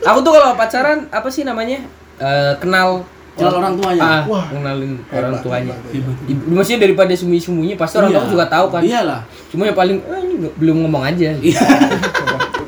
[0.01, 1.85] Aku tuh kalau pacaran apa sih namanya?
[2.17, 4.03] Eh, kenal Kenal orang tuanya.
[4.03, 4.51] Ah, Wah.
[4.51, 5.75] kenalin Hebat, orang tuanya.
[5.87, 8.19] hebat, Ibu- Maksudnya daripada sembunyi-sembunyi pasti orang Iya.
[8.19, 8.83] tua juga tahu kan.
[8.83, 9.21] Iyalah.
[9.47, 11.31] Cuma yang paling eh, ini belum ngomong aja.
[11.39, 11.61] Iya.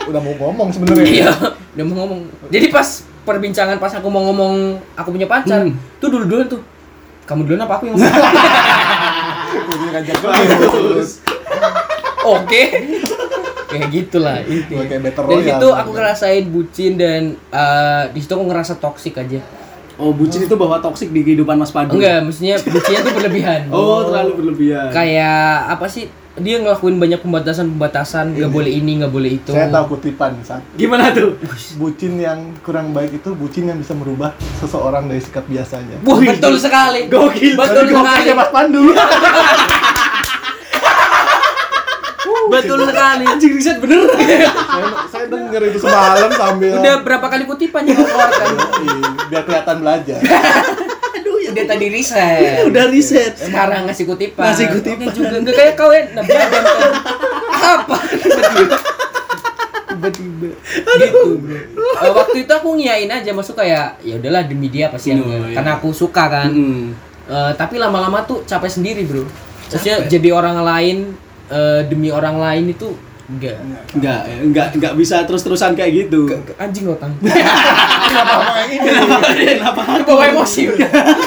[0.07, 1.03] Udah mau ngomong sebenarnya.
[1.03, 1.31] Iya,
[1.75, 2.21] udah mau ngomong.
[2.49, 4.55] Jadi pas perbincangan pas aku mau ngomong
[4.93, 5.79] aku punya pacar, Hmm.
[5.97, 6.59] tuh dulu-duluan tuh.
[7.23, 7.97] Kamu duluan apa aku yang.
[12.23, 12.63] Oke.
[13.71, 14.67] Kayak gitulah Dari
[15.15, 15.47] royale.
[15.47, 19.39] situ aku ngerasain bucin dan eh, di situ aku ngerasa toksik aja.
[19.95, 21.95] Oh, bucin itu bahwa toksik di kehidupan Mas Pandu.
[21.95, 23.61] Enggak, maksudnya bucinnya tuh berlebihan.
[23.71, 24.91] Oh, terlalu berlebihan.
[24.91, 26.09] Kayak apa sih?
[26.41, 29.53] Dia ngelakuin banyak pembatasan-pembatasan, nggak boleh ini, nggak boleh itu.
[29.53, 31.37] Saya tahu kutipan saat Gimana tuh?
[31.77, 36.01] bucin yang kurang baik itu bucin yang bisa merubah seseorang dari sikap biasanya.
[36.01, 37.13] Wah, betul sekali.
[37.13, 37.55] Gokil.
[37.61, 38.25] Betul sekali.
[38.25, 38.83] ya Mas Pandu.
[42.51, 43.25] Betul sekali.
[43.31, 44.11] Anjing riset bener.
[44.11, 48.47] saya, saya denger itu semalam sambil Udah berapa kali kutipan yang keluarkan?
[48.83, 50.19] Iya, biar kelihatan belajar.
[51.51, 51.53] Ya.
[51.53, 52.63] Udah tadi riset.
[52.65, 53.35] Udah riset.
[53.37, 54.45] Sekarang ngasih kutipan.
[54.47, 55.05] Ngasih kutipan.
[55.05, 56.93] Oke juga enggak kayak kau ya Nabi Adam kan.
[57.51, 57.97] Apa?
[59.91, 60.49] Tiba-tiba.
[60.97, 61.59] Gitu, Bro.
[62.01, 65.51] Eh, waktu itu aku ngiyain aja masuk kayak ya udahlah demi dia pasti enggak.
[65.51, 65.55] iya.
[65.59, 66.49] Karena aku suka kan.
[66.49, 66.95] Hmm.
[67.27, 69.23] Eh, tapi lama-lama tuh capek sendiri bro
[69.71, 71.15] maksudnya jadi orang lain
[71.47, 72.91] eh, demi orang lain itu
[73.31, 73.55] enggak
[73.95, 76.27] Enggak, enggak enggak bisa terus-terusan kayak gitu.
[76.59, 78.89] anjing otang Kenapa ngomong yang ini?
[79.55, 79.81] Kenapa?
[80.03, 80.75] bawa emosi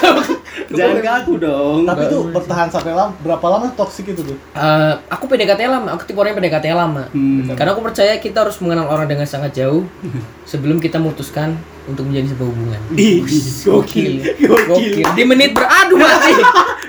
[0.73, 1.83] Jangan ke aku dong.
[1.83, 4.37] Tapi tuh bertahan sampai lama, berapa lama toksik itu tuh?
[4.53, 7.45] Eh, aku PDKT lama aku tipe orang yang PDKT lama Hmm.
[7.53, 9.85] karena aku percaya kita harus mengenal orang dengan sangat jauh
[10.45, 13.19] sebelum kita memutuskan untuk menjadi sebuah hubungan Ih,
[13.61, 14.67] gokil Gokil.
[14.69, 16.31] gokil di menit beradu mati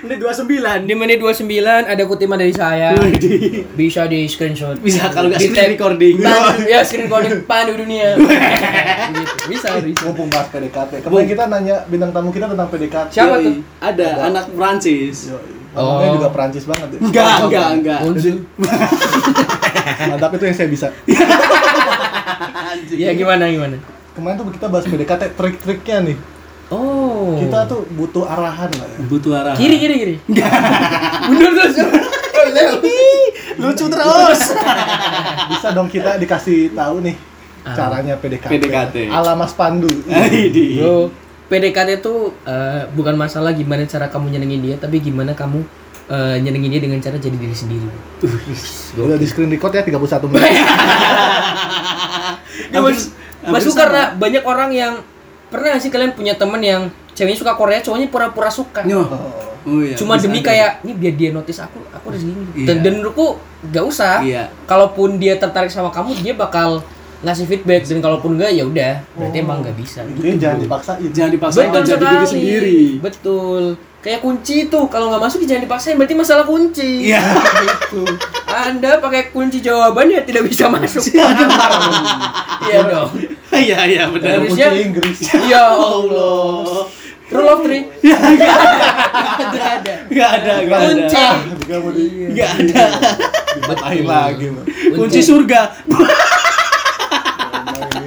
[0.04, 0.84] Ini 29.
[0.84, 1.48] di menit 29
[1.82, 2.92] ada kutipan dari saya
[3.74, 6.14] bisa di screenshot Bisa kalau nggak Di screen recording.
[6.20, 8.14] Pandu, ya screen recording pandu dunia
[9.10, 9.34] gitu.
[9.48, 11.02] bisa bisa Mumpung bahas PDKT.
[11.02, 13.03] Kemarin kita nanya bintang tamu kita tentang PDKT.
[13.08, 13.44] Siapa Yoi.
[13.44, 13.54] tuh?
[13.78, 15.28] Ada anak Prancis.
[15.74, 15.98] Oh.
[16.06, 16.98] juga Perancis banget ya.
[17.00, 17.98] Enggak, enggak, enggak.
[18.00, 18.36] Unsul.
[20.06, 20.86] Mantap itu yang saya bisa.
[22.64, 22.96] Anjing.
[22.96, 23.76] ya gimana gimana
[24.14, 26.16] Kemarin tuh kita bahas PDKT trik-triknya nih.
[26.70, 28.98] oh Kita tuh butuh arahan lah ya.
[29.04, 29.54] butuh arah.
[29.54, 30.14] kiri kiri kiri
[31.26, 31.74] mundur terus
[33.56, 34.40] Lucu terus.
[35.50, 37.16] Bisa dong kita dikasih tahu nih
[37.64, 37.72] Ah.
[37.72, 38.50] caranya PDKT.
[38.50, 38.96] PDKT.
[39.08, 39.88] Ala Mas Pandu.
[40.04, 40.84] Ini.
[41.48, 45.60] PDKT itu eh, bukan masalah gimana cara kamu nyenengin dia, tapi gimana kamu
[46.08, 47.88] eh, nyenengin dia dengan cara jadi diri sendiri.
[48.96, 50.52] Udah di screen record ya 31 menit.
[52.74, 53.10] Ya, mas,
[53.44, 53.76] sama.
[53.76, 54.92] karena banyak orang yang
[55.52, 58.82] pernah sih kalian punya temen yang ceweknya suka Korea, cowoknya pura-pura suka.
[58.88, 59.54] Oh.
[59.64, 59.96] Oh iya.
[59.96, 60.52] Cuma bisa demi ada.
[60.52, 62.44] kayak ini biar dia notice aku, aku udah segini.
[62.52, 62.66] Iya.
[62.68, 64.20] Dan, dan menurutku nggak usah.
[64.20, 64.52] Iya.
[64.68, 66.84] Kalaupun dia tertarik sama kamu, dia bakal
[67.24, 69.44] ngasih feedback dan kalaupun enggak ya udah, berarti Oh.
[69.44, 70.04] emang nggak bisa.
[70.04, 71.08] Intinya jangan dipaksain.
[71.10, 72.80] jangan dipaksain dan jadi diri sendiri.
[73.00, 73.64] Betul.
[73.98, 77.08] Kayak kunci itu kalau nggak masuk ya jangan dipaksain berarti masalah kunci.
[77.08, 77.24] Iya.
[77.64, 78.04] Gitu.
[78.46, 81.00] Anda pakai kunci jawabannya tidak bisa masuk.
[82.62, 83.10] Iya dong.
[83.50, 84.44] Iya, iya benar.
[84.44, 85.18] Kunci Inggris.
[85.44, 86.84] Ya Allah.
[87.24, 87.88] Rule of three.
[88.04, 89.94] Ada ada.
[90.06, 90.86] Enggak ada, enggak ada.
[90.86, 91.24] Kunci.
[91.72, 92.84] Mau di Enggak ada.
[93.56, 94.46] dibatahin lagi.
[94.52, 94.66] Bang.
[94.94, 95.60] Kunci surga.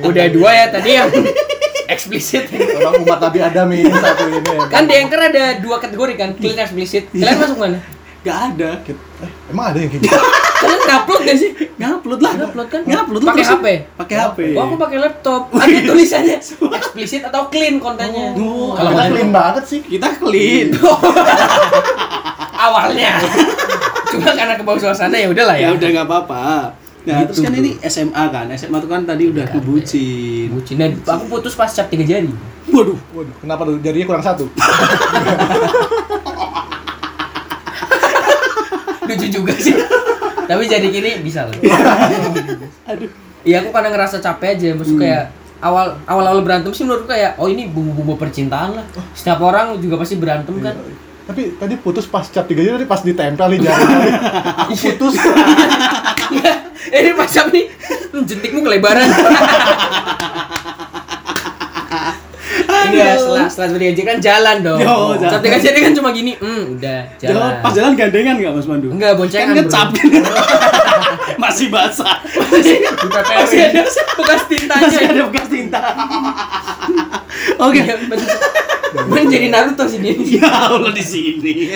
[0.03, 1.09] Udah dua ya tadi yang
[1.93, 2.51] eksplisit.
[2.51, 4.39] Orang umat Nabi Adam ini satu ini.
[4.43, 4.65] ya.
[4.67, 7.07] Kan di Anchor ada dua kategori kan, clean eksplisit.
[7.09, 7.79] Kalian masuk mana?
[8.17, 8.69] Enggak ada.
[8.83, 10.19] Eh, emang ada yang kayak gitu?
[10.57, 11.51] Kalian ngupload gak sih?
[11.77, 12.33] Ngupload lah.
[12.35, 12.81] Ngupload kan?
[12.83, 13.45] Ngupload lah Pakai.
[13.45, 13.65] HP?
[13.95, 14.39] Pakai HP.
[14.51, 15.41] Oh, aku pakai laptop.
[15.53, 16.35] Ada tulisannya
[16.81, 18.33] eksplisit atau clean kontennya.
[18.35, 19.79] Oh, Kalau Kita clean banget sih.
[19.79, 20.75] Kita clean.
[22.57, 23.21] awalnya.
[24.07, 25.69] Cuma karena ke bawah suasana ya udahlah ya.
[25.69, 26.43] ya udah nggak apa-apa.
[27.07, 27.61] Nah, Gitu, terus kan bro.
[27.63, 28.45] ini SMA kan.
[28.53, 30.51] SMA tuh kan tadi udah kebucin.
[30.51, 30.75] Bucin.
[30.75, 32.27] Dan aku putus pas cap tiga jari.
[32.67, 32.99] Waduh.
[33.15, 34.43] Waduh, kenapa tuh jarinya kurang satu?
[39.07, 39.71] Lucu juga sih.
[40.47, 41.55] Tapi jadi gini bisa lah.
[42.91, 43.07] Aduh.
[43.47, 44.75] Iya aku kadang ngerasa capek aja.
[44.75, 45.31] Maksud kayak
[45.63, 48.85] awal awal awal berantem sih menurutku kayak oh ini bumbu-bumbu percintaan lah.
[49.15, 50.75] Setiap orang juga pasti berantem kan.
[51.27, 54.09] Tapi tadi putus pas cap tiga jari tadi pas ditempel di jari.
[54.63, 55.13] Aku putus.
[56.95, 57.67] eh ini pas cap nih
[58.23, 59.07] jentikmu kelebaran.
[62.87, 64.79] Iya, setelah setelah berdiri kan jalan dong.
[64.79, 65.27] Yo, jalan.
[65.27, 67.35] Cap tiga jari kan cuma gini, hmm, udah Jalan.
[67.35, 67.51] jalan.
[67.59, 68.87] Pas jalan gandengan nggak Mas Pandu?
[68.95, 69.47] Enggak, boncengan.
[69.51, 69.87] Kan ngecap.
[71.35, 72.15] Masih basah.
[72.23, 73.83] Masih ada
[74.15, 74.87] bekas tintanya.
[74.87, 75.79] Masih ada bekas tinta.
[77.57, 77.79] Oke.
[77.79, 78.27] Iya, betul.
[78.87, 80.15] Bener jadi Naruto sih dia.
[80.37, 81.75] Ya Allah di sini.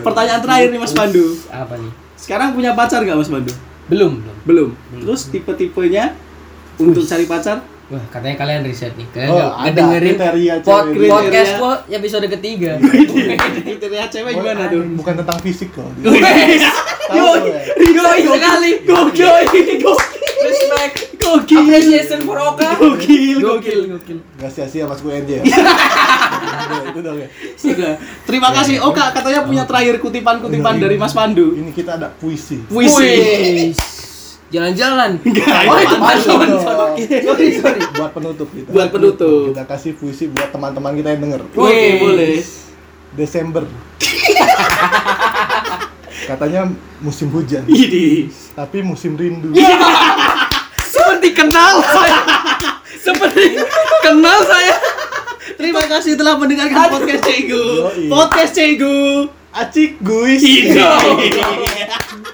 [0.00, 1.24] Pertanyaan terakhir nih Mas Pandu.
[1.48, 1.90] Apa nih?
[2.16, 3.52] Sekarang punya pacar nggak Mas Pandu?
[3.86, 4.70] Belum, belum.
[4.72, 5.02] Belum.
[5.02, 6.14] Terus tipe-tipenya
[6.76, 7.62] untuk cari pacar?
[7.86, 9.06] Wah, katanya kalian riset nih.
[9.08, 11.06] Kalian Oh, nggak ada ngedengerin kriteria pod- cewek.
[11.06, 11.60] podcast Kriteria.
[11.60, 12.70] gua episode ketiga.
[13.66, 14.82] Kriteria cewek gimana tuh?
[14.92, 15.86] Bukan tentang fisik kok.
[15.96, 16.18] Wes,
[17.06, 17.38] Tahu yoi,
[17.78, 17.94] ya.
[17.94, 18.70] yoi sekali.
[18.82, 19.34] Gokil.
[20.42, 20.96] Respect.
[21.26, 21.58] Gokil.
[21.66, 22.68] Appreciation for Oka.
[22.78, 23.80] Gokil, Gokil, gokil.
[23.98, 24.18] gokil.
[24.38, 25.42] Gak sia-sia mas gue ya.
[25.42, 27.28] Udah, Itu dong ya.
[27.58, 27.92] Sudah.
[28.22, 31.58] Terima kasih Oka katanya punya terakhir kutipan-kutipan dari Mas Pandu.
[31.58, 32.62] Ini kita ada puisi.
[32.70, 33.74] Puisi.
[34.46, 35.18] Jalan-jalan.
[35.66, 36.38] Oh, itu pantun.
[36.46, 36.94] Dong.
[37.02, 37.80] Sorry, sorry.
[37.98, 38.70] Buat penutup kita.
[38.70, 39.50] Buat penutup.
[39.50, 41.40] Kita kasih puisi buat teman-teman kita yang denger.
[41.50, 42.38] Oke, boleh.
[43.18, 43.66] Desember.
[46.30, 46.66] Katanya
[46.98, 47.62] musim hujan,
[48.58, 49.54] tapi musim rindu.
[51.26, 52.18] Seperti kenal saya.
[53.06, 53.58] Seperti
[53.98, 54.74] kenal saya.
[55.58, 57.66] Terima kasih telah mendengarkan podcast Cegu.
[58.06, 59.26] Podcast Cegu.
[59.50, 60.38] Acik guys.
[60.38, 60.78] Ini.